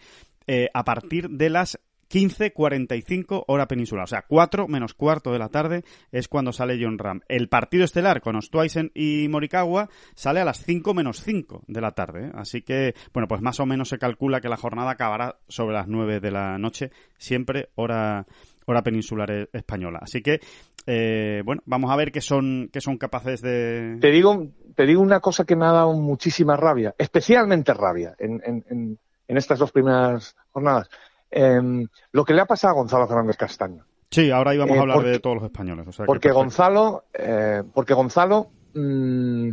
[0.50, 1.78] eh, a partir de las
[2.10, 4.04] 15.45 hora peninsular.
[4.04, 7.20] O sea, 4 menos cuarto de la tarde es cuando sale John Ram.
[7.28, 11.92] El partido estelar con Ostweisen y Morikawa sale a las 5 menos 5 de la
[11.92, 12.26] tarde.
[12.26, 12.32] ¿eh?
[12.34, 15.88] Así que, bueno, pues más o menos se calcula que la jornada acabará sobre las
[15.88, 18.26] 9 de la noche, siempre hora
[18.68, 19.98] hora peninsular e-, española.
[20.02, 20.40] Así que,
[20.86, 23.98] eh, bueno, vamos a ver qué son, qué son capaces de...
[24.00, 28.42] Te digo, te digo una cosa que me ha dado muchísima rabia, especialmente rabia en,
[28.44, 30.88] en, en estas dos primeras jornadas.
[31.30, 33.84] Em, lo que le ha pasado a Gonzalo Fernández Castaño.
[34.10, 35.86] Sí, ahora íbamos a eh, hablar de todos los españoles.
[36.06, 39.50] porque, Gonzalo, eh, porque Gonzalo, mmm,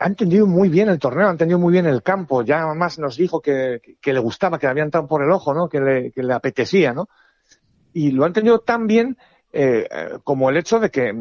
[0.00, 2.42] ha entendido muy bien el torneo, ha entendido muy bien el campo.
[2.42, 5.68] Ya además nos dijo que, le gustaba, que le había entrado por el ojo, ¿no?
[5.68, 7.08] Que le, que le apetecía, ¿no?
[7.92, 9.16] Y lo ha entendido tan bien
[9.52, 9.88] eh,
[10.24, 11.14] como el hecho de que,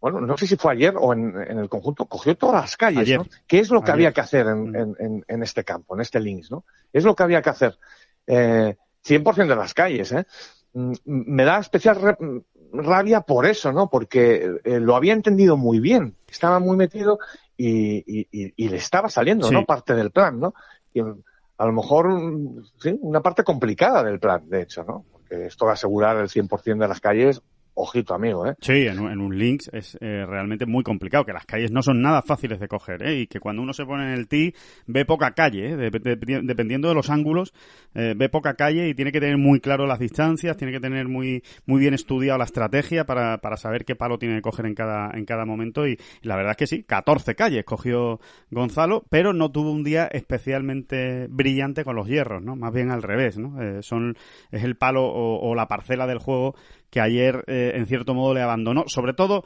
[0.00, 3.26] bueno, no sé si fue ayer o en, el conjunto, cogió todas las calles, ¿no?
[3.46, 4.76] ¿Qué es lo que había que hacer mm.
[4.76, 6.64] en, en, este campo, en este links, ¿no?
[6.92, 7.78] Es lo que había que hacer.
[8.26, 10.24] Eh, 100% de las calles, ¿eh?
[10.72, 12.16] Mm, me da especial
[12.72, 13.88] rabia por eso, ¿no?
[13.90, 17.18] Porque eh, lo había entendido muy bien, estaba muy metido
[17.56, 18.26] y,
[18.68, 19.64] le estaba saliendo, ¿no?
[19.64, 20.54] Parte del plan, ¿no?
[20.92, 22.06] Y a lo mejor,
[22.80, 25.04] sí, una parte complicada del plan, de hecho, ¿no?
[25.10, 27.42] Porque esto de asegurar el 100% de las calles,
[27.78, 28.54] ojito amigo, ¿eh?
[28.60, 32.22] Sí, en, un links es eh, realmente muy complicado, que las calles no son nada
[32.22, 33.20] fáciles de coger, ¿eh?
[33.20, 34.54] Y que cuando uno se pone en el tee
[34.86, 35.90] ve poca calle, ¿eh?
[36.42, 37.54] dependiendo de los ángulos,
[37.94, 41.08] eh, ve poca calle y tiene que tener muy claro las distancias, tiene que tener
[41.08, 44.74] muy muy bien estudiado la estrategia para, para saber qué palo tiene que coger en
[44.74, 48.20] cada, en cada momento y, la verdad es que sí, 14 calles cogió
[48.50, 52.56] Gonzalo, pero no tuvo un día especialmente brillante con los hierros, ¿no?
[52.56, 53.60] Más bien al revés, ¿no?
[53.62, 54.16] Eh, son,
[54.50, 56.54] es el palo o, o la parcela del juego
[56.90, 59.44] que ayer, eh, en cierto modo, le abandonó, sobre todo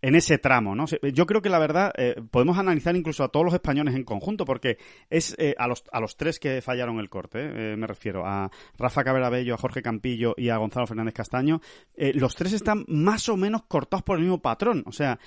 [0.00, 0.86] en ese tramo, ¿no?
[1.14, 4.44] Yo creo que la verdad eh, podemos analizar incluso a todos los españoles en conjunto,
[4.44, 4.78] porque
[5.10, 9.04] es eh, a, los, a los tres que fallaron el corte, me refiero a Rafa
[9.04, 11.60] Caberabello, a Jorge Campillo y a Gonzalo Fernández Castaño,
[11.96, 15.20] los tres están más o menos cortados por el mismo patrón, o sea,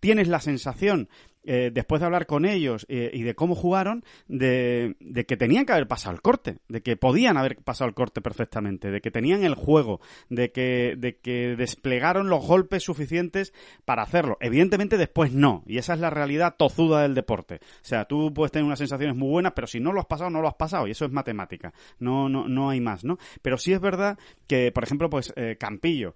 [0.00, 1.10] tienes la sensación
[1.42, 4.94] eh, después de hablar con ellos eh, y de cómo jugaron, de,
[5.26, 8.90] que tenían que haber pasado el corte, de que podían haber pasado el corte perfectamente,
[8.90, 13.54] de que tenían el juego, de que, de que desplegaron los golpes suficientes
[13.86, 14.36] para hacerlo.
[14.40, 17.56] Evidentemente después no, y esa es la realidad tozuda del deporte.
[17.56, 20.28] O sea, tú puedes tener unas sensaciones muy buenas, pero si no lo has pasado,
[20.28, 21.72] no lo has pasado, y eso es matemática.
[21.98, 23.18] No, no, no hay más, ¿no?
[23.40, 26.14] Pero sí es verdad que, por ejemplo, pues eh, Campillo.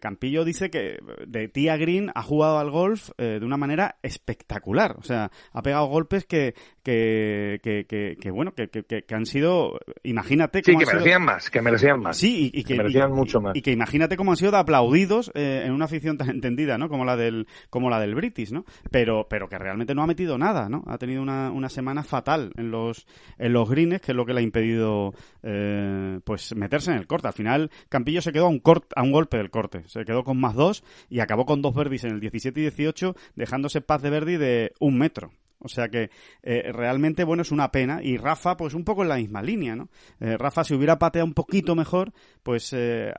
[0.00, 4.96] Campillo dice que de Tía Green ha jugado al golf de una manera espectacular espectacular.
[4.98, 10.62] O sea, ha pegado golpes que, que, que, que, bueno, que, que, han sido, imagínate.
[10.64, 12.16] Sí, que merecían más, que merecían más.
[12.16, 13.56] Sí, y, que, merecían mucho más.
[13.56, 16.88] Y que imagínate cómo han sido de aplaudidos eh, en una afición tan entendida, ¿no?
[16.88, 18.64] Como la del, como la del British, ¿no?
[18.90, 20.84] Pero, pero que realmente no ha metido nada, ¿no?
[20.86, 23.06] Ha tenido una, una semana fatal en los,
[23.38, 27.06] en los greens, que es lo que le ha impedido, eh, pues, meterse en el
[27.06, 27.28] corte.
[27.28, 29.82] Al final, Campillo se quedó a un, corte, a un golpe del corte.
[29.86, 33.14] Se quedó con más dos y acabó con dos verdis en el 17 y 18,
[33.36, 35.32] dejándose paz de verdi de un metro.
[35.64, 36.10] O sea que
[36.42, 38.00] eh, realmente, bueno, es una pena.
[38.02, 39.88] Y Rafa, pues un poco en la misma línea, ¿no?
[40.20, 42.12] Eh, Rafa, si hubiera pateado un poquito mejor,
[42.42, 43.12] pues eh,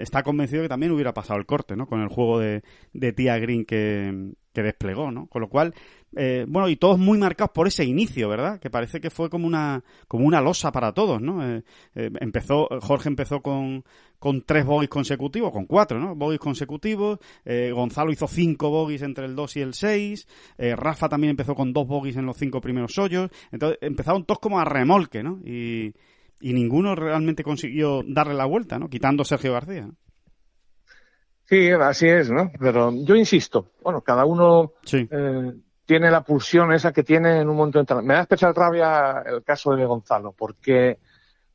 [0.00, 1.86] está convencido que también hubiera pasado el corte, ¿no?
[1.86, 2.62] Con el juego de,
[2.92, 5.26] de Tía Green que, que desplegó, ¿no?
[5.26, 5.74] Con lo cual,
[6.16, 8.58] eh, bueno, y todos muy marcados por ese inicio, ¿verdad?
[8.58, 11.46] Que parece que fue como una, como una losa para todos, ¿no?
[11.46, 11.62] Eh,
[11.94, 13.84] eh, empezó, Jorge empezó con,
[14.18, 16.14] con tres bogies consecutivos, con cuatro, ¿no?
[16.14, 20.26] Bogies consecutivos, Gonzalo hizo cinco bogies entre el 2 y el 6,
[20.74, 24.58] Rafa también empezó con dos bogies en los cinco primeros hoyos, entonces empezaron todos como
[24.58, 25.38] a remolque, ¿no?
[25.44, 25.92] Y,
[26.40, 28.88] y ninguno realmente consiguió darle la vuelta, ¿no?
[28.88, 30.05] Quitando Sergio García, ¿no?
[31.48, 32.50] Sí, así es, ¿no?
[32.58, 35.52] Pero yo insisto, bueno, cada uno eh,
[35.84, 39.44] tiene la pulsión esa que tiene en un momento de Me da especial rabia el
[39.44, 40.98] caso de Gonzalo, porque,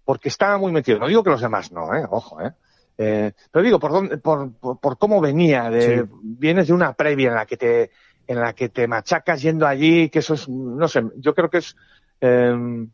[0.05, 0.97] porque estaba muy metido.
[0.97, 2.05] No digo que los demás no, ¿eh?
[2.09, 2.51] Ojo, ¿eh?
[2.97, 7.35] eh pero digo, por, dónde, por, por, cómo venía, de, vienes de una previa en
[7.35, 7.91] la que te,
[8.27, 11.57] en la que te machacas yendo allí, que eso es, no sé, yo creo que
[11.57, 11.75] es
[12.21, 12.87] eh,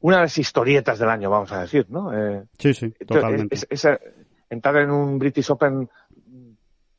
[0.00, 2.16] una de las historietas del año, vamos a decir, ¿no?
[2.16, 3.56] Eh, sí, sí, totalmente.
[4.48, 5.88] entrar en un British Open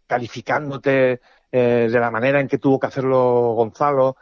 [0.07, 4.17] calificándote eh, de la manera en que tuvo que hacerlo Gonzalo.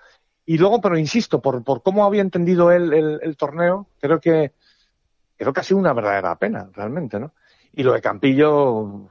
[0.46, 4.54] Y luego, pero insisto, por, por cómo había entendido él el, torneo, creo que,
[5.38, 7.34] creo que ha sido una verdadera pena, realmente, ¿no?
[7.74, 9.10] Y lo de Campillo,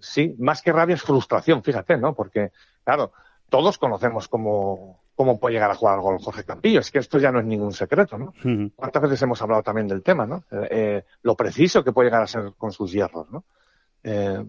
[0.00, 2.14] sí, más que rabia es frustración, fíjate, ¿no?
[2.14, 2.52] Porque,
[2.84, 3.12] claro,
[3.48, 6.80] todos conocemos cómo, cómo puede llegar a jugar gol Jorge Campillo.
[6.80, 8.32] Es que esto ya no es ningún secreto, ¿no?
[8.76, 10.44] ¿Cuántas veces hemos hablado también del tema, ¿no?
[10.50, 13.44] Eh, eh, lo preciso que puede llegar a ser con sus hierros, ¿no?
[14.04, 14.44] Eh,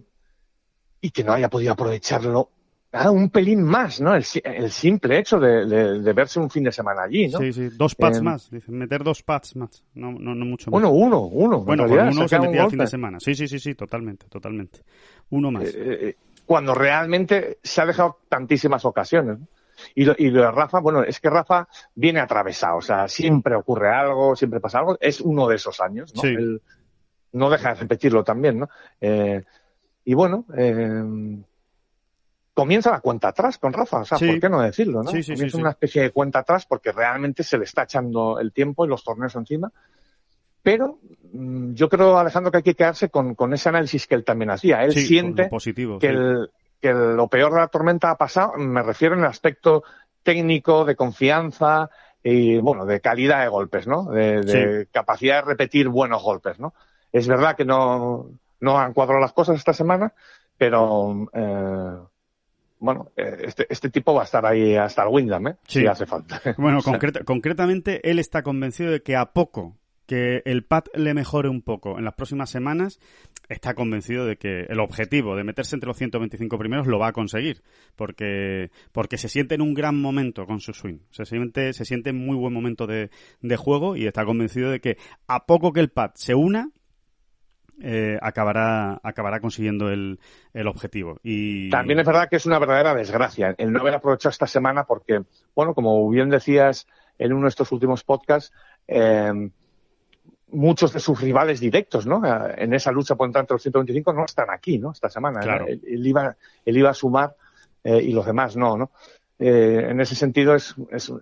[1.02, 2.52] y que no haya podido aprovecharlo
[2.94, 4.16] Ah, un pelín más, ¿no?
[4.16, 7.40] El, simple hecho de, verse un fin de semana allí, ¿no?
[7.40, 10.72] Sí, sí, dos pads em, más, meter dos pads más, no, no, no mucho más.
[10.72, 11.62] Bueno, uno, uno.
[11.62, 13.20] Bueno, uno se metía el fin de semana.
[13.20, 14.80] Sí, sí, sí, sí, totalmente, totalmente.
[15.30, 15.66] Uno más.
[15.66, 19.40] Eh, eh, cuando realmente se ha dejado tantísimas ocasiones.
[19.94, 23.54] Y lo, y lo de Rafa, bueno, es que Rafa viene atravesado, o sea, siempre
[23.54, 24.98] ocurre algo, siempre pasa algo.
[25.00, 26.24] Es uno de esos años, ¿no?
[27.34, 28.70] no deja de repetirlo también, ¿no?
[30.08, 31.04] Y bueno, eh,
[32.54, 35.12] comienza la cuenta atrás con Rafa, o sea, ¿por qué no decirlo, no?
[35.12, 38.86] Sí, comienza una especie de cuenta atrás porque realmente se le está echando el tiempo
[38.86, 39.70] y los torneos encima.
[40.64, 41.00] Pero
[41.34, 44.50] mm, yo creo, Alejandro, que hay que quedarse con, con ese análisis que él también
[44.50, 44.82] hacía.
[44.86, 45.50] Él siente
[46.00, 49.84] que, el, que lo peor de la tormenta ha pasado, me refiero en el aspecto
[50.24, 51.90] técnico, de confianza
[52.24, 54.06] y, bueno, de calidad de golpes, ¿no?
[54.06, 56.74] De, capacidad de repetir buenos golpes, ¿no?
[57.12, 58.30] Es verdad que no,
[58.60, 60.14] no han cuadrado las cosas esta semana,
[60.58, 61.98] pero eh,
[62.80, 65.56] bueno, eh, este, este tipo va a estar ahí hasta el Windham, ¿eh?
[65.68, 66.42] Si hace falta.
[66.58, 66.80] Bueno,
[67.26, 69.78] concretamente, él está convencido de que a poco
[70.08, 73.00] que el pad le mejore un poco en las próximas semanas,
[73.50, 77.12] está convencido de que el objetivo de meterse entre los 125 primeros lo va a
[77.12, 77.62] conseguir,
[77.98, 82.12] porque, porque se siente en un gran momento con su swing, se siente, se siente
[82.12, 83.10] en muy buen momento de,
[83.42, 84.98] de juego y está convencido de que
[85.28, 86.70] a poco que el pad se una,
[87.82, 90.20] eh, acabará, acabará consiguiendo el,
[90.54, 91.20] el, objetivo.
[91.22, 91.70] Y...
[91.70, 95.22] También es verdad que es una verdadera desgracia el no haber aprovechado esta semana porque,
[95.56, 96.88] bueno, como bien decías
[97.20, 98.52] en uno de estos últimos podcasts,
[98.88, 99.32] eh,
[100.50, 102.22] muchos de sus rivales directos, ¿no?
[102.26, 104.92] En esa lucha por entrar entre los 125 no están aquí, ¿no?
[104.92, 105.42] Esta semana.
[105.68, 107.36] Él, iba, él iba a sumar
[107.84, 108.92] eh, y los demás no, ¿no?
[109.40, 111.14] en ese sentido es, es,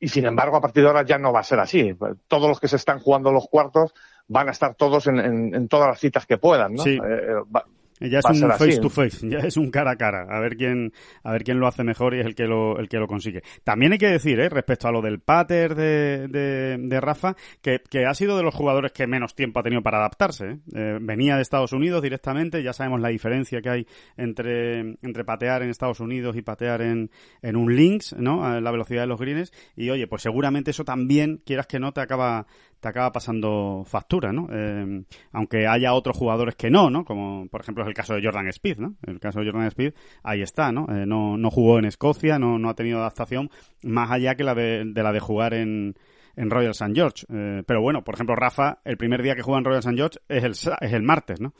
[0.00, 1.94] y sin embargo a partir de ahora ya no va a ser así.
[2.28, 3.94] Todos los que se están jugando los cuartos
[4.28, 6.82] van a estar todos en, en, todas las citas que puedan, ¿no?
[6.82, 6.90] Sí.
[6.90, 7.60] Eh, eh,
[8.00, 10.92] ya es un face to face, ya es un cara a cara, a ver quién,
[11.22, 13.42] a ver quién lo hace mejor y es el que lo, el que lo consigue.
[13.64, 14.48] También hay que decir, ¿eh?
[14.48, 18.92] respecto a lo del pater de, de, Rafa, que, que, ha sido de los jugadores
[18.92, 20.46] que menos tiempo ha tenido para adaptarse.
[20.46, 20.58] ¿eh?
[20.74, 25.62] Eh, venía de Estados Unidos directamente, ya sabemos la diferencia que hay entre, entre patear
[25.62, 27.10] en Estados Unidos y patear en,
[27.42, 28.60] en un links, ¿no?
[28.60, 29.52] la velocidad de los greens.
[29.76, 32.46] Y oye, pues seguramente eso también, quieras que no, te acaba,
[32.80, 34.48] te acaba pasando factura, ¿no?
[34.52, 37.04] Eh, aunque haya otros jugadores que no, ¿no?
[37.04, 38.94] Como por ejemplo es el caso de Jordan Speed, ¿no?
[39.06, 40.86] El caso de Jordan Speed, ahí está, ¿no?
[40.88, 43.50] Eh, no, no jugó en Escocia, no, no ha tenido adaptación
[43.82, 45.96] más allá que la de, de la de jugar en,
[46.38, 46.92] en Royal St.
[46.94, 47.26] George.
[47.28, 49.96] Eh, pero bueno, por ejemplo, Rafa, el primer día que juega en Royal St.
[49.96, 51.52] George es el, es el martes, ¿no?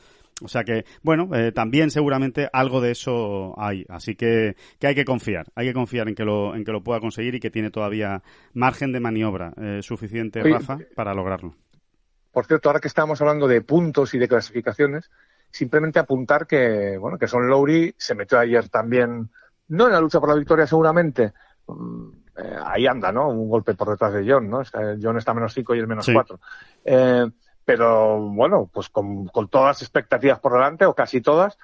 [0.42, 3.84] O sea que, bueno, eh, también seguramente algo de eso hay.
[3.88, 5.46] Así que, que hay que confiar.
[5.54, 8.22] Hay que confiar en que lo, en que lo pueda conseguir y que tiene todavía
[8.52, 11.54] margen de maniobra eh, suficiente, Rafa, para lograrlo.
[12.30, 15.10] Por cierto, ahora que estamos hablando de puntos y de clasificaciones,
[15.50, 19.30] simplemente apuntar que, bueno, que Son Lowry se metió ayer también,
[19.68, 21.32] no en la lucha por la victoria seguramente,
[21.66, 23.28] mm, eh, ahí anda, ¿no?
[23.28, 24.62] Un golpe por detrás de John, ¿no?
[25.02, 26.38] John está menos 5 y el menos 4
[27.68, 31.58] pero bueno, pues con, todas las expectativas por delante, o casi todas,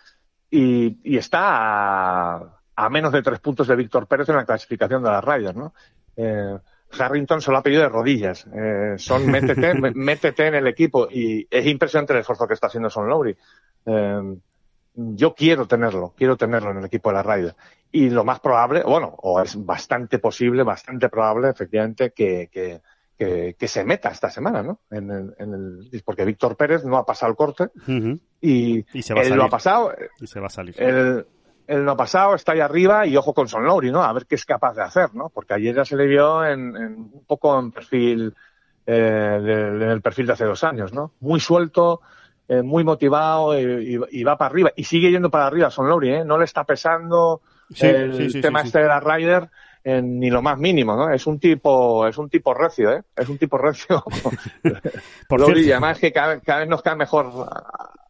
[0.50, 2.34] y, está
[2.76, 5.72] a, menos de tres puntos de Víctor Pérez en la clasificación de las Riders, ¿no?
[6.14, 6.58] Eh,
[6.98, 8.46] Harrington se lo ha pedido de rodillas.
[8.54, 12.90] Eh, son métete, métete en el equipo y es impresionante el esfuerzo que está haciendo
[12.90, 13.34] Son Lowry.
[13.86, 14.36] Eh,
[14.92, 17.56] yo quiero tenerlo, quiero tenerlo en el equipo de la Riders.
[17.90, 22.82] Y lo más probable, bueno, o es bastante posible, bastante probable, efectivamente, que, que,
[23.16, 24.80] que, se meta esta semana, ¿no?
[24.90, 27.68] En el, porque Víctor Pérez no ha pasado el corte
[28.40, 29.94] y, él lo ha pasado.
[30.20, 30.74] Y se va a salir.
[30.78, 31.26] Él,
[31.66, 34.02] él, no ha pasado, está ahí arriba y ojo con Son Lowry, ¿no?
[34.02, 35.30] A ver qué es capaz de hacer, ¿no?
[35.30, 38.34] Porque ayer ya se le vio en, un poco en perfil,
[38.86, 41.12] eh, en el perfil de hace dos años, ¿no?
[41.20, 42.00] Muy suelto,
[42.48, 44.72] eh, muy motivado y, va para arriba.
[44.76, 46.24] Y sigue yendo para arriba Son Lowry, ¿eh?
[46.24, 47.40] No le está pesando
[47.80, 49.48] el tema este de la Ryder
[49.84, 51.10] en ni lo más mínimo, ¿no?
[51.10, 53.02] Es un tipo, es un tipo recio, ¿eh?
[53.14, 54.02] Es un tipo recio.
[55.28, 55.60] Por cierto.
[55.60, 57.30] Y además que cada, vez nos cae mejor.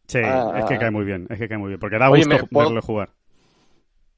[0.07, 2.81] Sí, es que cae muy bien, es que cae muy bien, porque da gusto verle
[2.81, 3.09] jugar.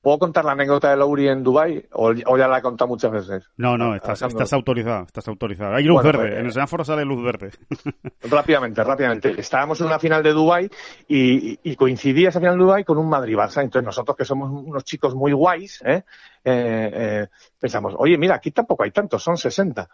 [0.08, 3.50] ¿Puedo contar la anécdota de Lowry en Dubai o, ya la he contado muchas veces?
[3.58, 5.76] No, no, estás, estás autorizado, estás autorizado.
[5.76, 7.52] Hay luz verde, pues, en el semáforo sale luz verde.
[8.22, 9.36] rápidamente, rápidamente.
[9.38, 10.70] Estábamos en una final de Dubai
[11.10, 13.64] y, coincidía esa final de Dubai con un Madrid-Barça.
[13.64, 16.06] Entonces nosotros que somos unos chicos muy guays, ¿eh?
[16.42, 17.28] Eh, eh,
[17.60, 19.90] pensamos, oye, mira, aquí tampoco hay tantos, son 60.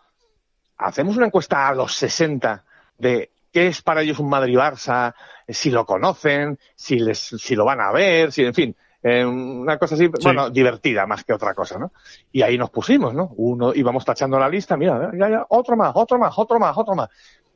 [0.78, 2.64] Hacemos una encuesta a los 60
[2.99, 5.16] de qué es para ellos un Madrid-Barça,
[5.47, 9.77] si lo conocen, si, les, si lo van a ver, si, en fin eh, una
[9.77, 11.91] cosa así, bueno, divertida más que otra cosa, ¿no?
[12.31, 13.31] Y ahí nos pusimos, ¿no?
[13.35, 16.95] Uno, íbamos tachando la lista, mira, ya, ya, otro más, otro más, otro más, otro
[16.95, 17.09] más.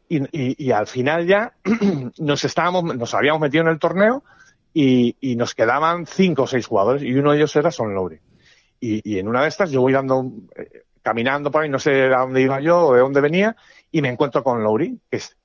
[0.10, 1.54] Y, y, y al final ya
[2.20, 4.24] nos estábamos, nos habíamos metido en el torneo
[4.74, 8.20] y, y nos quedaban cinco o seis jugadores y uno de ellos era Son Lowry.
[8.80, 10.26] Y, y en una de estas yo voy dando,
[10.56, 13.56] eh, caminando por ahí, no sé a dónde iba yo o de dónde venía,
[13.92, 15.37] y me encuentro con Lowry, que, es-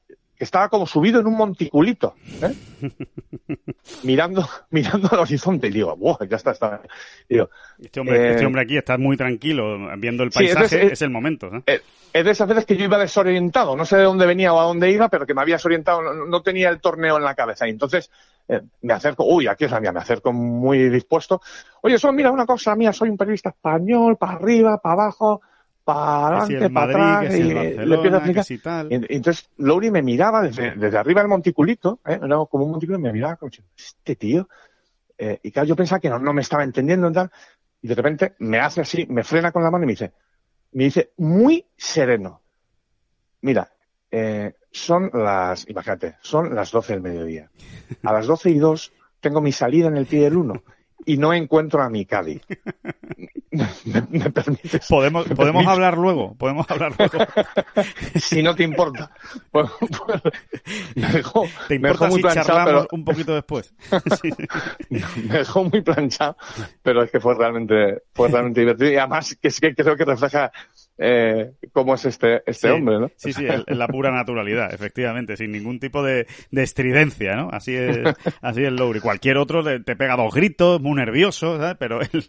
[0.42, 2.52] que estaba como subido en un monticulito, ¿eh?
[4.02, 6.16] mirando, mirando al horizonte, y digo, ¡buah!
[6.28, 6.80] Ya está, está.
[7.28, 7.48] Digo,
[7.80, 10.86] Este hombre, Eh, este hombre aquí está muy tranquilo viendo el Sí, es de- paisaje,
[10.86, 11.48] es, es- el momento.
[11.64, 11.80] ¿eh?
[12.12, 14.64] Es de esas veces que yo iba desorientado, no sé de dónde venía o a
[14.64, 17.68] dónde iba, pero que me había desorientado, no, no tenía el torneo en la cabeza.
[17.68, 18.10] Y entonces
[18.80, 21.40] me acerco, uy, aquí es la mía, me acerco muy dispuesto.
[21.82, 25.40] Oye, son, mira una cosa mía, soy un periodista español, para arriba, para abajo,
[25.84, 27.34] para si adelante, el para atrás.
[27.34, 28.44] si y le empiezo a que explicar.
[28.44, 28.92] si tal.
[28.92, 32.20] Y, y entonces Lowry me miraba desde, desde arriba del monticulito, ¿eh?
[32.22, 34.48] era como un monticulito, y me miraba como este tío.
[35.18, 37.30] Eh, y claro, yo pensaba que no, no me estaba entendiendo y tal.
[37.82, 40.12] Y de repente me hace así, me frena con la mano y me dice,
[40.72, 42.40] me dice muy sereno.
[43.40, 43.68] Mira,
[44.10, 47.50] eh, son las, imagínate, son las 12 del mediodía.
[48.04, 50.62] A las 12 y 2 tengo mi salida en el pie del 1
[51.04, 52.42] y no encuentro a mi Cádiz.
[53.84, 54.86] ¿Me, me permites?
[54.88, 55.72] Podemos, ¿Me podemos permites?
[55.74, 57.18] hablar luego, podemos hablar luego.
[58.16, 59.10] si no te importa.
[59.50, 59.70] Pues,
[60.06, 60.22] pues,
[60.94, 63.74] me dejó, ¿Te me dejó importa muy si planchado, charlamos pero un poquito después?
[64.22, 64.30] Sí.
[64.88, 66.36] me dejó muy planchado,
[66.82, 70.04] pero es que fue realmente, fue realmente divertido y además que es que creo que
[70.04, 70.50] refleja
[71.02, 73.10] eh, cómo es este, este Sí, hombre, ¿no?
[73.16, 77.48] Sí, sí, en la pura naturalidad, efectivamente, sin ningún tipo de, de estridencia, ¿no?
[77.50, 77.98] Así es,
[78.40, 79.00] así es Lowry.
[79.00, 81.76] Cualquier otro te, te pega dos gritos, muy nervioso, ¿sabes?
[81.78, 82.24] Pero él,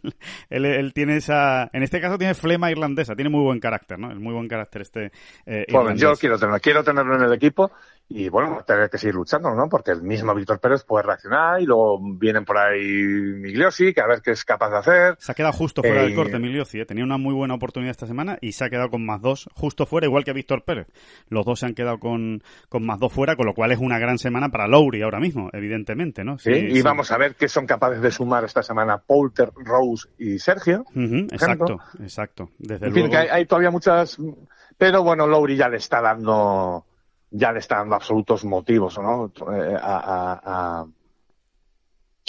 [0.50, 4.12] él, él tiene esa, en este caso tiene flema irlandesa, tiene muy buen carácter, ¿no?
[4.12, 5.12] Es muy buen carácter este
[5.46, 6.02] eh, Bueno, irlandés.
[6.02, 7.72] yo quiero tenerlo, quiero tenerlo en el equipo
[8.16, 9.68] y bueno, tener que seguir luchando, ¿no?
[9.68, 14.08] Porque el mismo Víctor Pérez puede reaccionar y luego vienen por ahí Migliosi, que a
[14.08, 15.16] ver qué es capaz de hacer.
[15.18, 16.80] Se ha quedado justo fuera Eh, del corte, Emiliosi.
[16.80, 16.86] ¿eh?
[16.86, 19.88] Tenía una muy buena oportunidad esta semana y se ha quedado con más dos justo
[19.88, 20.88] fuera, igual que Víctor Pérez.
[21.28, 23.98] Los dos se han quedado con, con más dos fuera, con lo cual es una
[23.98, 26.38] gran semana para Lowry ahora mismo, evidentemente, ¿no?
[26.38, 26.52] ¿sí?
[26.52, 26.82] y sí.
[26.84, 30.86] vamos a ver qué son capaces de sumar esta semana Poulter, Rose y Sergio.
[30.96, 32.50] Exacto, exacto.
[32.60, 33.12] Desde En fin, luego.
[33.12, 34.18] que hay, hay todavía muchas,
[34.78, 36.86] pero bueno, Lowry ya le está dando,
[37.36, 39.26] ya le está dando absolutos motivos, ¿no?
[39.52, 40.86] Eh, a, a- a-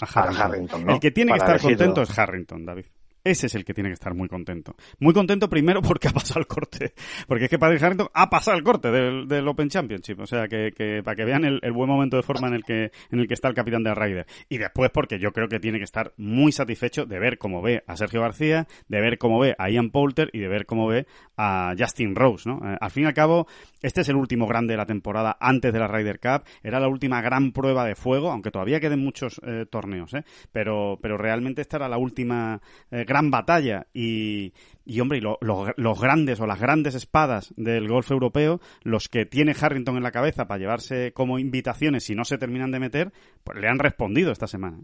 [0.00, 0.42] a Harrington.
[0.42, 0.92] a Harrington, ¿no?
[0.94, 1.76] El que tiene que estar decirlo.
[1.76, 2.86] contento es Harrington, David.
[3.24, 4.76] Ese es el que tiene que estar muy contento.
[4.98, 6.92] Muy contento primero porque ha pasado el corte.
[7.26, 10.20] Porque es que Patrick Harrington ha pasado el corte del, Open Championship.
[10.20, 12.92] O sea, que, para que vean el, el buen momento de forma en el que
[13.10, 14.26] en el que está el capitán de Ryder.
[14.48, 17.82] Y después porque yo creo que tiene que estar muy satisfecho de ver cómo ve
[17.86, 21.06] a Sergio García, de ver cómo ve a Ian Poulter y de ver cómo ve
[21.36, 22.60] a Justin Rose, ¿no?
[22.64, 23.46] Eh, al fin y al cabo,
[23.82, 26.44] este es el último grande de la temporada antes de la Ryder Cup.
[26.62, 30.24] Era la última gran prueba de fuego, aunque todavía queden muchos eh, torneos, ¿eh?
[30.52, 32.60] Pero, pero realmente esta era la última
[32.90, 33.86] eh, gran batalla.
[33.92, 34.52] Y,
[35.00, 39.26] hombre, y lo- lo- los grandes o las grandes espadas del golf europeo, los que
[39.26, 43.12] tiene Harrington en la cabeza para llevarse como invitaciones si no se terminan de meter,
[43.42, 44.78] pues le han respondido esta semana.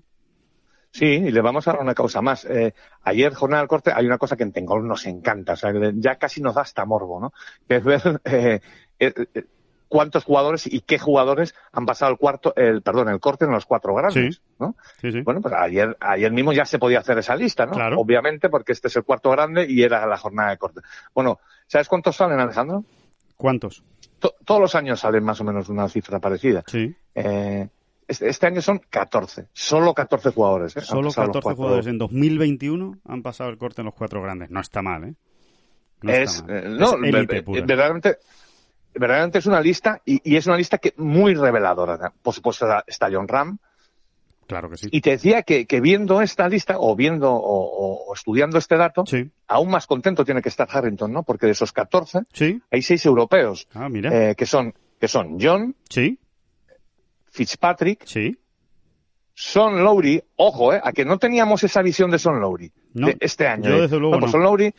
[0.93, 2.45] Sí, y le vamos a dar una causa más.
[2.47, 5.73] Eh, ayer, jornada del corte, hay una cosa que en Tengol nos encanta, o sea,
[5.95, 7.33] ya casi nos da hasta morbo, ¿no?
[7.69, 8.61] Que es ver eh,
[8.99, 9.45] eh, eh,
[9.91, 13.67] cuántos jugadores y qué jugadores han pasado el cuarto, el, perdón, el corte en los
[13.67, 14.41] cuatro grandes, Sí.
[14.59, 14.75] ¿no?
[15.03, 15.21] Sí, sí.
[15.21, 17.73] Bueno, pues ayer, ayer mismo ya se podía hacer esa lista, ¿no?
[17.73, 17.99] Claro.
[18.01, 20.81] Obviamente, porque este es el cuarto grande y era la jornada de corte.
[21.15, 22.85] Bueno, ¿sabes cuántos salen, Alejandro?
[23.37, 23.83] ¿Cuántos?
[24.21, 26.63] To- todos los años salen más o menos una cifra parecida.
[26.67, 26.95] Sí.
[27.15, 27.69] Eh,
[28.07, 30.77] este, este año son 14, solo 14 jugadores.
[30.77, 30.81] ¿eh?
[30.81, 34.23] Solo pasado los 14 cuatro- jugadores en 2021 han pasado el corte en los cuatro
[34.23, 34.51] grandes.
[34.51, 35.15] No está mal, ¿eh?
[36.03, 36.57] No es, está mal.
[36.57, 38.19] eh, no, Es verdaderamente,
[38.95, 42.13] verdaderamente es una lista y, y es una lista que muy reveladora.
[42.23, 43.59] Por supuesto está- John Ram.
[44.47, 44.89] Claro que sí.
[44.91, 49.31] Y te decía que, que viendo esta lista o viendo o, estudiando este dato, Sí,
[49.47, 51.23] aún más contento tiene que estar Harrington, ¿no?
[51.23, 52.61] Porque de esos 14 sí.
[52.71, 54.31] hay seis europeos Ah, mira.
[54.31, 56.19] eh, que son que son John, Sí,
[57.31, 58.37] Fitzpatrick, sí.
[59.35, 63.17] Son Lowry, ojo, eh, a que no teníamos esa visión de Son Lowry No, de
[63.21, 63.71] este año.
[63.71, 63.81] yo eh.
[63.83, 64.39] desde luego Bueno, pues no.
[64.39, 64.75] Son Lowry,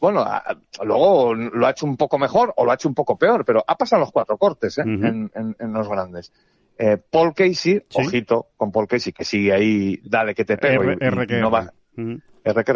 [0.00, 3.16] bueno, a- luego lo ha hecho un poco mejor o lo ha hecho un poco
[3.16, 6.32] peor, pero ha pasado los cuatro cortes eh, en, en- en los grandes.
[6.78, 8.02] Eh, Paul Casey, Sí.
[8.06, 11.72] ojito con Paul Casey, que sigue ahí, dale que te pego, R, y- no, baja,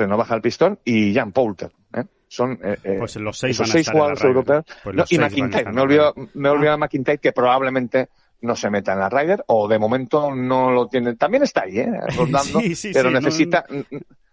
[0.07, 1.71] no el pistón, y Jan Poulter.
[1.95, 2.05] ¿eh?
[2.27, 4.65] Son eh, eh, Pues los seis esos van seis jugadores europeos.
[4.85, 6.13] Pues No, y McIntyre, me Ryder.
[6.35, 8.09] me he olvidado de McIntyre, que probablemente
[8.43, 11.15] no se meta en la Ryder, o de momento no lo tiene.
[11.17, 11.91] También está ahí, ¿eh?
[12.17, 13.65] rondando, Sí, sí, pero sí, no- necesita,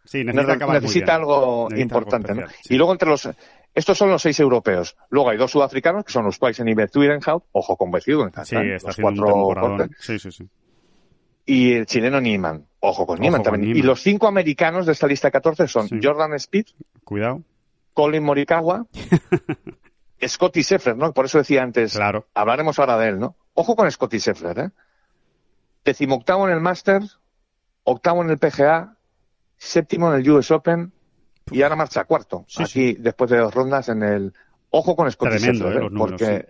[0.08, 0.54] Sí, necesita
[1.16, 2.32] algo Necesita importante.
[2.32, 2.48] algo ¿no?
[2.48, 2.74] especial, sí.
[2.74, 3.30] Y luego entre los,
[3.76, 4.96] estos son los seis europeos.
[5.10, 8.88] Luego hay dos sudafricanos, que son los Twice y Betwirenhout, ojo con Betwirenhout, Sí, está
[8.88, 9.88] los cuatro.
[10.00, 10.50] Sí, sí, sí.
[11.46, 13.66] Y el chileno Niemann, ojo con Ojo Niemann con también.
[13.74, 13.84] Niemann.
[13.84, 16.00] Y los cinco americanos de esta lista de 14 son Sí.
[16.04, 16.66] Jordan Speed,
[17.04, 17.42] Cuidado.
[17.94, 18.86] Colin Morikawa,
[20.28, 21.14] Scotty Scheffler, ¿no?
[21.14, 22.28] Por eso decía antes, Claro.
[22.34, 23.36] hablaremos ahora de él, ¿no?
[23.54, 24.70] Ojo con Scotty Scheffler, ¿eh?
[25.86, 27.20] Decimoctavo en el Masters,
[27.84, 28.97] octavo en el PGA,
[29.58, 30.92] séptimo en el US Open
[31.52, 32.46] y ahora marcha cuarto.
[32.48, 34.34] Sí, aquí, después de dos rondas en el...
[34.70, 36.50] Ojo con Scottie Tremendo, Scheffler, eh, los números, porque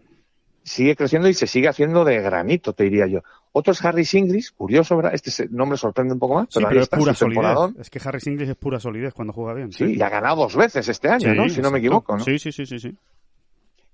[0.63, 3.19] sigue creciendo y se sigue haciendo de granito, te diría yo.
[3.51, 5.13] Otro es Harry Singlis, curioso, ¿verdad?
[5.13, 7.69] Este nombre sorprende un poco más, Sí, pero, es está pura temporadón.
[7.69, 7.81] solidez.
[7.81, 9.71] Es que Harris English es pura solidez cuando juega bien.
[9.71, 11.47] Sí, y ha ganado dos veces este año, ¿no?
[11.47, 12.23] Si no me equivoco, ¿no?
[12.23, 12.95] Sí, sí, sí, sí, sí.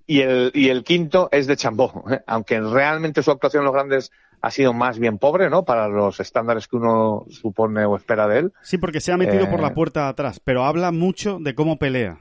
[0.06, 2.20] Y el, y el quinto es de Chambó, ¿eh?
[2.26, 4.12] aunque realmente su actuación en los grandes
[4.46, 5.64] ha sido más bien pobre, ¿no?
[5.64, 8.52] Para los estándares que uno supone o espera de él.
[8.62, 11.54] Sí, porque se ha metido Eh, por la puerta de atrás, pero habla mucho de
[11.54, 12.20] cómo pelea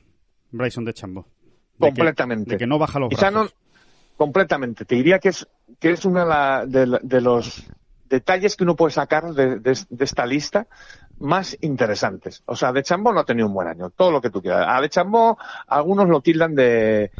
[0.52, 1.24] Bryson de Chambo.
[1.78, 2.52] De que- Completamente.
[2.52, 3.56] de que no baja los Quizá no, brazos.
[4.16, 4.86] completamente.
[4.86, 5.48] Te diría que es,
[5.80, 6.26] que es uno
[6.66, 7.66] de, los
[8.10, 10.68] detalles que uno puede sacar de, de- de esta lista
[11.20, 12.42] más interesantes.
[12.46, 14.66] O sea, de Chambó no ha tenido un buen año, todo lo que tú quieras.
[14.70, 17.12] A de Chambó algunos lo tildan de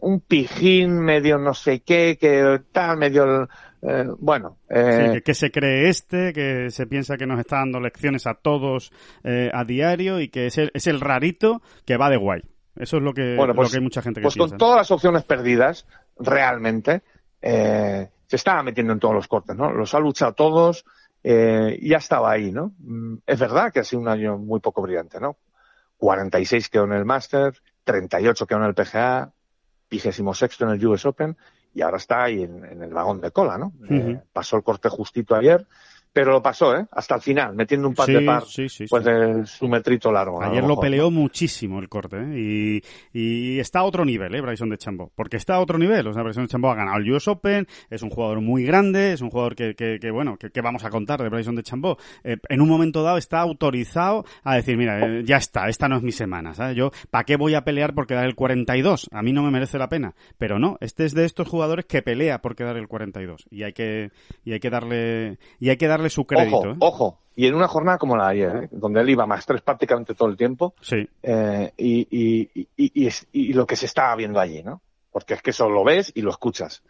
[0.00, 3.48] un pijín medio no sé qué, que tal, medio...
[3.82, 7.56] eh, bueno, eh, Sí, que, que se cree este, que se piensa que nos está
[7.56, 8.92] dando lecciones a todos
[9.24, 12.42] eh, a diario y que es el, es el rarito que va de guay.
[12.76, 14.52] Eso es lo que, Bueno, pues- lo que hay mucha gente que pues piensa.
[14.52, 15.86] con todas las opciones perdidas,
[16.18, 17.02] realmente,
[17.40, 19.72] se estaba metiendo en todos los cortes, ¿no?
[19.72, 20.84] Los ha luchado todos
[21.22, 22.72] y ya estaba ahí, ¿no?
[22.78, 25.36] Mm, Es verdad que ha sido un año muy poco brillante, ¿no?
[25.98, 27.52] 46 quedó en el Master,
[27.84, 29.32] 38 quedó en el PGA,
[29.90, 31.36] 26 en el US Open
[31.74, 33.72] y ahora está ahí en, en el vagón de cola, ¿no?
[33.88, 35.66] Eh, pasó el corte justito ayer,
[36.12, 36.86] pero lo pasó, ¿eh?
[36.90, 39.10] Hasta el final, metiendo un par Sí, de par, sí, sí, pues sí.
[39.10, 40.42] de su metrito largo.
[40.42, 42.38] Ayer lo peleó muchísimo el corte, ¿eh?
[42.38, 42.82] y,
[43.12, 44.40] y está a otro nivel, ¿eh?
[44.40, 45.12] Bryson de Chambo.
[45.14, 46.06] Porque está a otro nivel.
[46.06, 49.12] O sea, Bryson de Chambo ha ganado el US Open, es un jugador muy grande,
[49.12, 51.62] es un jugador que, que, que, bueno, que, que vamos a contar de Bryson de
[51.62, 51.96] Chambo.
[52.24, 55.96] Eh, en un momento dado está autorizado a decir, mira, eh, ya está, esta no
[55.96, 56.76] es mi semana, ¿sabes?
[56.76, 59.08] Yo, ¿para qué voy a pelear por quedar el 42?
[59.12, 60.14] A mí no me merece la pena.
[60.38, 63.46] Pero no, este es de estos jugadores que pelea por quedar el 42.
[63.50, 64.10] Y hay que,
[64.44, 66.76] y hay que darle, y hay que darle su crédito, Ojo, ¿eh?
[66.80, 67.18] ojo.
[67.34, 68.68] Y en una jornada como la de ayer, ¿eh?
[68.72, 71.08] donde él iba más tres prácticamente todo el tiempo, Sí.
[71.22, 74.82] eh, y, y, y, y- y es- y lo que se estaba viendo allí, ¿no?
[75.10, 76.82] Porque es que eso lo ves y lo escuchas.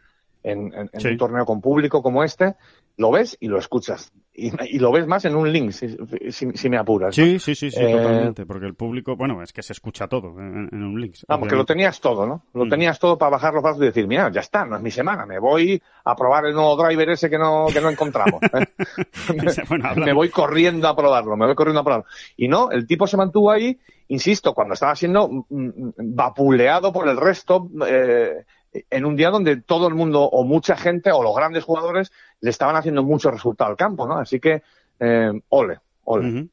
[0.42, 1.08] En, en- en Sí.
[1.08, 2.56] un torneo con público como este,
[2.96, 4.12] lo ves y lo escuchas.
[4.34, 5.94] Y, y lo ves más en un link, si,
[6.30, 7.16] si- si me apuras.
[7.18, 7.22] ¿no?
[7.24, 8.46] Sí, sí, sí, sí, Eh, totalmente.
[8.46, 11.16] Porque el público, bueno, es que se escucha todo en, en un link.
[11.28, 11.74] Vamos, que lo obviamente.
[11.74, 12.42] tenías todo, ¿no?
[12.54, 12.70] Lo Mm.
[12.70, 15.26] tenías todo para bajar los brazos y decir, mira, ya está, no es mi semana,
[15.26, 18.42] me voy a probar el nuevo driver ese que no, que no encontramos.
[18.54, 18.64] ¿eh?
[19.68, 22.06] Bueno, me voy corriendo a probarlo, me voy corriendo a probarlo.
[22.36, 23.78] Y no, el tipo se mantuvo ahí,
[24.08, 28.44] insisto, cuando estaba siendo mm, mm, vapuleado por el resto, eh,
[28.88, 32.10] en un día donde todo el mundo, o mucha gente, o los grandes jugadores,
[32.42, 34.18] le estaban haciendo mucho resultado al campo, ¿no?
[34.18, 34.62] Así que,
[35.00, 36.48] eh, ole, ole.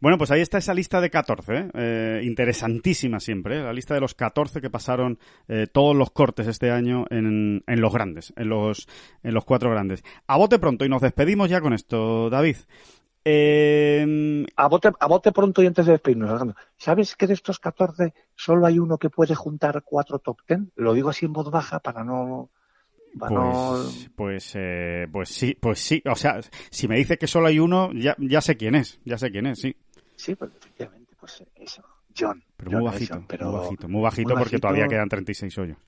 [0.00, 1.70] Bueno, pues ahí está esa lista de 14, ¿eh?
[1.74, 3.62] Eh, interesantísima siempre, ¿eh?
[3.62, 5.18] la lista de los 14 que pasaron
[5.72, 8.86] todos los cortes este año en, en los grandes, en los,
[9.22, 10.04] en los cuatro grandes.
[10.26, 12.56] A bote pronto y nos despedimos ya con esto, David.
[13.26, 18.66] A bote, a bote pronto y antes de despedirnos, ¿sabes que de estos 14 solo
[18.66, 20.60] hay uno que puede juntar cuatro top 10?
[20.76, 22.50] Lo digo así en voz baja para no...
[23.18, 23.72] Para no...
[23.72, 26.02] pues, pues, eh, pues sí, pues sí.
[26.10, 26.40] O sea,
[26.70, 29.46] si me dice que solo hay uno, ya, ya sé quién es, ya sé quién
[29.46, 29.76] es, sí.
[30.16, 31.82] Sí, pues efectivamente, pues eso.
[32.16, 32.42] John.
[32.56, 34.60] Pero John muy bajito, Nelson, pero muy bajito, muy bajito muy porque bajito.
[34.60, 35.78] todavía quedan 36 hoyos.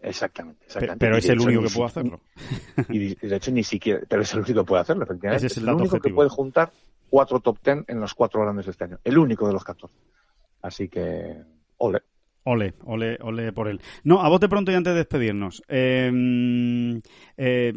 [0.00, 1.04] Exactamente, exactamente.
[1.04, 2.20] Pero es el único ni que puede hacerlo.
[2.88, 5.46] Y de hecho ni siquiera, pero es el único que puede hacerlo, efectivamente.
[5.46, 6.72] Ese es el único que puede juntar
[7.08, 8.98] cuatro top 10 en los cuatro grandes de este año.
[9.02, 9.94] El único de los 14.
[10.62, 11.42] Así que,
[11.78, 12.02] ole.
[12.50, 13.80] Ole, ole, ole por él.
[14.04, 15.62] No, a bote pronto y antes de despedirnos.
[15.68, 17.00] Eh,
[17.36, 17.72] eh,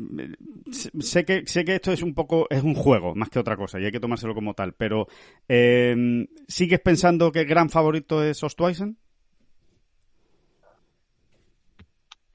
[0.72, 3.80] sé que sé que esto es un poco es un juego más que otra cosa
[3.80, 4.74] y hay que tomárselo como tal.
[4.74, 5.08] Pero
[5.50, 8.98] eh, sigues pensando que el gran favorito es Ostweisen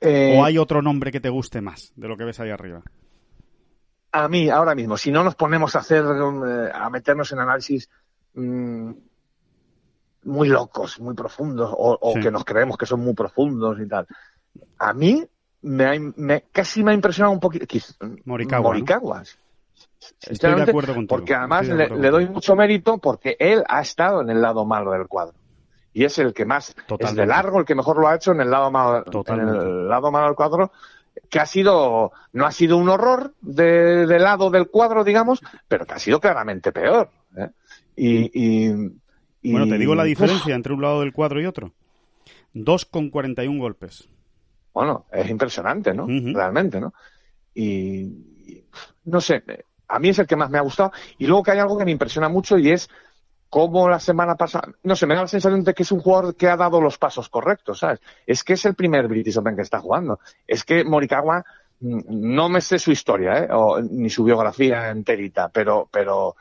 [0.00, 2.82] Eh, o hay otro nombre que te guste más de lo que ves ahí arriba.
[4.12, 7.88] a mí, ahora mismo, si no nos ponemos a hacer, eh, a meternos en análisis
[8.34, 8.90] mm,
[10.26, 12.20] muy locos, muy profundos, o, o Sí.
[12.20, 14.06] que nos creemos que son muy profundos y tal,
[14.78, 15.24] a mí
[15.62, 17.66] me, ha- me- casi me ha impresionado un poquito
[18.24, 18.68] Morikawa, ¿no?
[18.68, 19.22] Morikawa.
[20.28, 21.08] Estoy de acuerdo contigo.
[21.16, 25.08] Porque además le, doy mucho mérito porque él ha estado en el lado malo del
[25.08, 25.34] cuadro.
[25.92, 27.22] Y es el que más, es Totalmente.
[27.22, 30.10] de largo el que mejor lo ha hecho en el lado malo, en el lado
[30.12, 30.70] malo del cuadro,
[31.30, 35.86] que ha sido, no ha sido un horror de, de lado del cuadro, digamos, pero
[35.86, 37.08] que ha sido claramente peor.
[37.36, 37.48] ¿eh?
[37.96, 38.30] Y,
[38.68, 38.92] y-
[39.46, 41.72] y- Bueno, te digo la uf, diferencia entre un lado del cuadro y otro.
[42.54, 44.08] 2,41 golpes.
[44.72, 46.06] bueno, es impresionante, ¿no?
[46.08, 46.92] Realmente, ¿no?
[47.54, 47.64] Y,
[48.02, 48.64] y,
[49.04, 49.42] no sé,
[49.88, 50.92] a mí es el que más me ha gustado.
[51.18, 52.88] Y luego que hay algo que me impresiona mucho y es
[53.48, 56.34] cómo la semana pasada, no sé, me da la sensación de que es un jugador
[56.34, 58.00] que ha dado los pasos correctos, ¿sabes?
[58.26, 60.18] Es que es el primer British Open que está jugando.
[60.46, 61.44] Es que Morikawa
[61.80, 63.48] no me sé su historia, ¿eh?
[63.52, 66.34] o, ni su biografía enterita, pero, pero,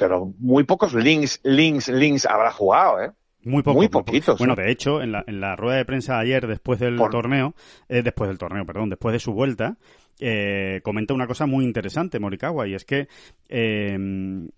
[0.00, 3.10] pero muy pocos links, links, links habrá jugado, ¿eh?
[3.44, 4.38] Muy, muy poquitos.
[4.38, 7.54] Bueno, de hecho, en la, en la rueda de prensa ayer, después del torneo,
[7.88, 9.76] eh, después del torneo, perdón, después de su vuelta,
[10.18, 13.08] eh, comenta una cosa muy interesante, Morikawa, y es que
[13.48, 13.96] eh,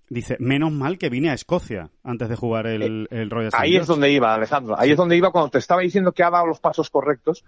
[0.08, 3.86] dice, menos mal que vine a Escocia antes de jugar el, el Royal Ahí es
[3.86, 4.78] donde iba, Alejandro.
[4.78, 7.44] Ahí es donde iba cuando te estaba diciendo que ha dado los pasos correctos.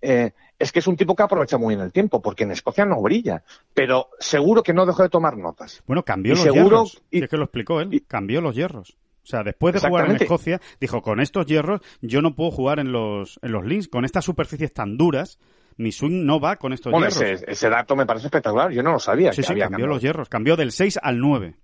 [0.00, 3.00] Es que es un tipo que aprovecha muy bien el tiempo, porque en Escocia no
[3.00, 3.42] brilla,
[3.74, 5.82] pero seguro que no dejó de tomar notas.
[5.86, 7.02] Bueno, cambió los hierros.
[7.10, 8.96] Y, es que lo explicó él, cambió los hierros.
[9.22, 12.78] O sea, después de jugar en Escocia, dijo, con estos hierros yo no puedo jugar
[12.78, 15.38] en los, en los links, con estas superficies tan duras,
[15.76, 17.20] mi swing no va con estos hierros.
[17.20, 19.32] Ese, ese, dato me parece espectacular, yo no lo sabía.
[19.32, 21.56] Sí, sí, cambió los hierros, cambió del 6 al 9.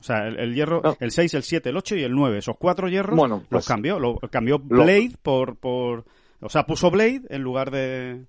[0.00, 2.88] O sea, el, hierro, el 6, el 7, el 8 y el 9, esos cuatro
[2.88, 3.98] hierros bueno, los pues cambió.
[3.98, 6.04] Lo, cambió Blade por, por...
[6.44, 8.26] O sea, puso Blade en lugar de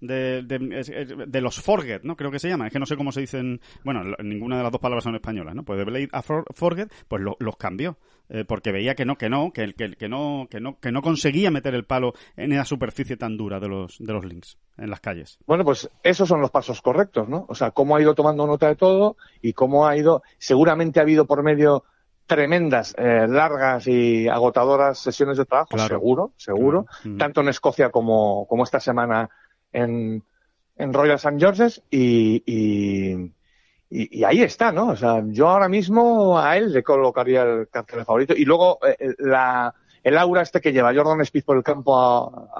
[0.00, 2.16] de, los Forget, ¿no?
[2.16, 2.66] Creo que se llama.
[2.66, 3.60] Es que no sé cómo se dicen.
[3.84, 5.64] Bueno, ninguna de las dos palabras son españolas, ¿no?
[5.64, 7.96] Pues de Blade a Forget, pues los cambió.
[8.30, 11.00] Eh, porque veía que no, que no, que, que, que, no, que no, que no
[11.00, 14.90] conseguía meter el palo en esa superficie tan dura de los, de los links en
[14.90, 15.38] las calles.
[15.46, 17.46] Bueno, pues esos son los pasos correctos, ¿no?
[17.48, 20.22] O sea, cómo ha ido tomando nota de todo y cómo ha ido.
[20.36, 21.84] Seguramente ha habido por medio
[22.28, 27.16] tremendas, eh, largas y agotadoras sesiones de trabajo, seguro, seguro, mm.
[27.16, 29.30] tanto en Escocia como, como esta semana
[29.72, 30.22] en,
[30.76, 31.38] en Royal St.
[31.38, 33.32] George's y, y,
[33.90, 34.88] y, ahí está, ¿no?
[34.88, 38.34] O sea, yo ahora mismo a él le colocaría el cartel favorito.
[38.36, 39.74] Y luego eh, la,
[40.04, 42.50] el aura este que lleva Jordan Speed por el campo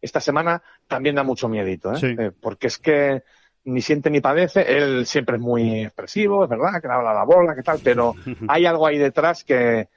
[0.00, 2.16] esta semana también da mucho miedito, ¿eh?
[2.18, 2.30] ¿eh?
[2.40, 3.22] Porque es que
[3.68, 7.24] ni siente ni padece, él siempre es muy expresivo, es verdad, que le habla la
[7.24, 8.14] bola, que tal, pero
[8.48, 9.88] hay algo ahí detrás que...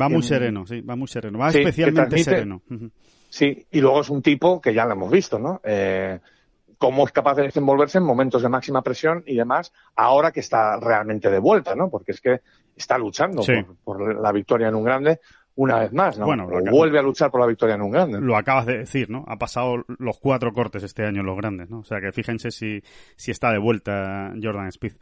[0.00, 2.62] Va muy sereno, sí, va muy sereno, va especialmente sereno.
[3.28, 5.60] Sí, y luego es un tipo que ya lo hemos visto, ¿no?
[5.64, 6.20] Eh,
[6.78, 10.78] cómo es capaz de desenvolverse en momentos de máxima presión y demás, ahora que está
[10.78, 11.88] realmente de vuelta, ¿no?
[11.88, 12.40] Porque es que
[12.76, 13.42] está luchando
[13.82, 15.20] por, la victoria en un grande
[15.56, 16.26] una vez más, ¿no?
[16.26, 18.20] Bueno, vuelve a luchar por la victoria en un grande.
[18.20, 19.24] Lo acabas de decir, ¿no?
[19.28, 21.80] Ha pasado los cuatro cortes este año en los grandes, ¿no?
[21.80, 22.82] O sea que fíjense si,
[23.16, 24.94] si está de vuelta Jordan Speed.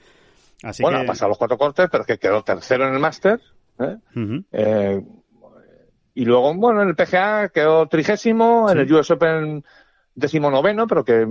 [0.62, 3.40] Así bueno, ha pasado los cuatro cortes, pero que quedó tercero en el máster.
[3.78, 3.96] ¿eh?
[4.52, 5.02] eh
[6.14, 9.64] y luego, bueno, en el PGA quedó trigésimo, en el US Open
[10.14, 11.26] decimonoveno, pero que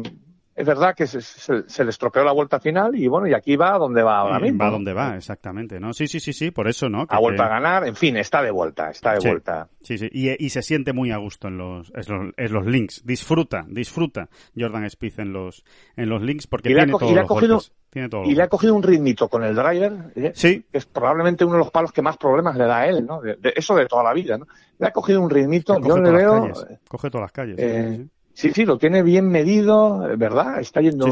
[0.61, 3.79] es verdad que se, se, le estropeó la vuelta final y bueno, y aquí va
[3.79, 4.63] donde va ahora mismo.
[4.63, 5.91] Va donde va, exactamente, ¿no?
[5.91, 7.07] Sí, sí, sí, sí, por eso, ¿no?
[7.09, 9.69] ha vuelto a ganar, en fin, está de vuelta, está de vuelta.
[9.81, 13.03] Sí, sí, y, y, se siente muy a gusto en los, en los, links.
[13.03, 15.65] Disfruta, disfruta Jordan Spieth en los,
[15.97, 17.59] en los links porque tiene, todos los cogido,
[17.89, 20.31] tiene Y le ha cogido un ritmito con el driver, ¿eh?
[20.35, 20.63] sí.
[20.71, 23.19] que es probablemente uno de los palos que más problemas le da a él, ¿no?
[23.19, 24.45] De, eso de toda la vida, ¿no?
[24.77, 26.51] Le ha cogido un ritmito, yo le veo...
[26.87, 27.55] Coge todas las calles.
[27.57, 30.59] Eh, Sí, sí, lo tiene bien medido, ¿verdad?
[30.59, 31.07] Está yendo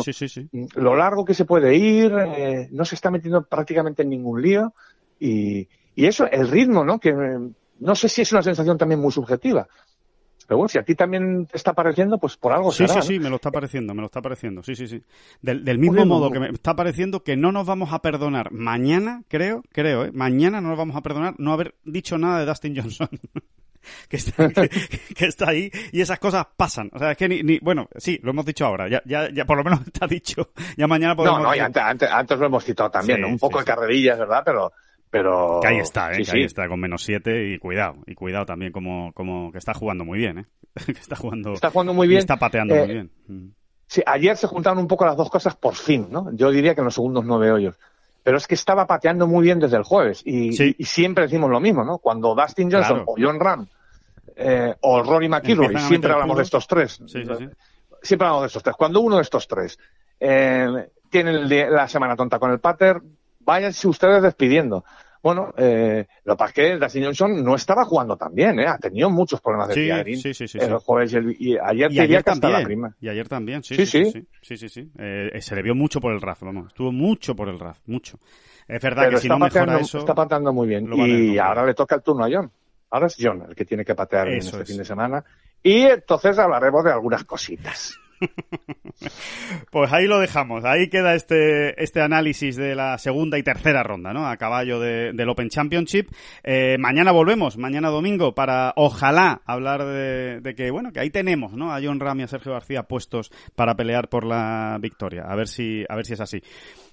[0.76, 4.74] lo largo que se puede ir, eh, no se está metiendo prácticamente en ningún lío.
[5.20, 6.99] Y, y eso, el ritmo, ¿no?
[6.99, 7.13] Que
[7.80, 9.67] no sé si es una sensación también muy subjetiva.
[10.49, 13.03] Pero bueno, si a ti también te está pareciendo, pues por algo sí, será.
[13.03, 14.63] Sí, sí, me lo está pareciendo, me lo está pareciendo.
[14.63, 15.03] Sí, sí, sí.
[15.43, 19.22] Del, del mismo modo que me está pareciendo que no nos vamos a perdonar mañana,
[19.28, 20.11] creo, creo, ¿eh?
[20.11, 23.09] Mañana no nos vamos a perdonar no haber dicho nada de Dustin Johnson.
[24.08, 24.50] que está,
[25.16, 26.90] que, está ahí y esas cosas pasan.
[26.94, 29.58] O sea, es que ni, bueno, sí, lo hemos dicho ahora, ya, ya, ya por
[29.58, 30.50] lo menos está dicho.
[30.78, 31.40] Ya mañana podemos...
[31.40, 34.42] No, no, antes, antes, lo hemos citado también, un poco de carrerillas, ¿verdad?
[34.46, 34.72] Pero,
[35.10, 35.60] pero...
[35.62, 36.24] Que ahí está, ¿eh?
[36.24, 39.74] que ahí está con menos siete y cuidado, y cuidado también como, como que está
[39.74, 40.46] jugando muy bien, ¿eh?
[40.86, 41.54] que está jugando...
[41.54, 42.20] Está jugando muy bien.
[42.20, 43.12] está pateando muy eh, bien.
[43.28, 43.54] Mm.
[43.88, 46.32] Sí, ayer se juntaron un poco las dos cosas por fin, ¿no?
[46.34, 47.80] Yo diría que en los segundos nueve hoyos
[48.24, 50.22] pero es que estaba pateando muy bien desde el jueves.
[50.26, 50.54] Y,
[50.86, 51.98] siempre decimos lo mismo, ¿no?
[51.98, 53.68] Cuando Dustin Johnson o John Ram
[54.36, 57.02] eh, o Rory McIlroy, siempre hablamos de estos tres.
[58.02, 58.76] Siempre hablamos de estos tres.
[58.76, 59.78] Cuando uno de estos tres
[60.20, 63.02] eh, tiene la semana tonta con el pater,
[63.40, 64.84] váyanse ustedes despidiendo.
[65.22, 68.68] Bueno, eh, lo que pasa es que Dustin Johnson no estaba jugando tan bien, ¿eh?
[68.68, 71.92] ha tenido muchos problemas de sí, sí, sí, sí, el jueves y, el, y ayer,
[71.92, 72.96] y ayer también, la prima.
[73.02, 73.86] Y ayer también, sí, sí,
[74.42, 77.50] sí, sí, sí, Eh, se le vio mucho por el RAF, vamos, estuvo mucho por
[77.50, 78.18] el RAF, mucho.
[78.66, 79.98] Es verdad que si no mejora eso...
[79.98, 82.50] Está pateando muy bien y ahora le toca el turno a John.
[82.92, 85.24] Ahora es John el que tiene que patear en este fin de semana.
[85.62, 87.98] Y entonces hablaremos de algunas cositas.
[89.72, 90.65] Pues ahí lo dejamos.
[90.65, 94.28] Ahí queda este, este análisis de la segunda y tercera ronda, ¿no?
[94.28, 96.09] A caballo del Open Championship.
[96.43, 101.74] Eh, mañana volvemos, mañana domingo, para ojalá hablar de, que, bueno, que ahí tenemos, ¿no?
[101.74, 105.24] A John Ram y a Sergio García puestos para pelear por la victoria.
[105.28, 106.41] A ver si, a ver si es así.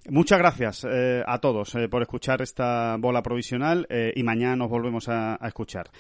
[0.08, 5.08] Muchas gracias eh, a todos eh, por escuchar esta bola provisional y mañana nos volvemos
[5.08, 5.90] a, a escuchar.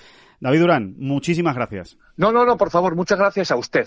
[0.40, 1.98] David Durán, muchísimas gracias.
[2.16, 3.86] No, no, no, por favor, muchas gracias a usted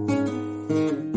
[0.71, 1.10] Mm-hmm.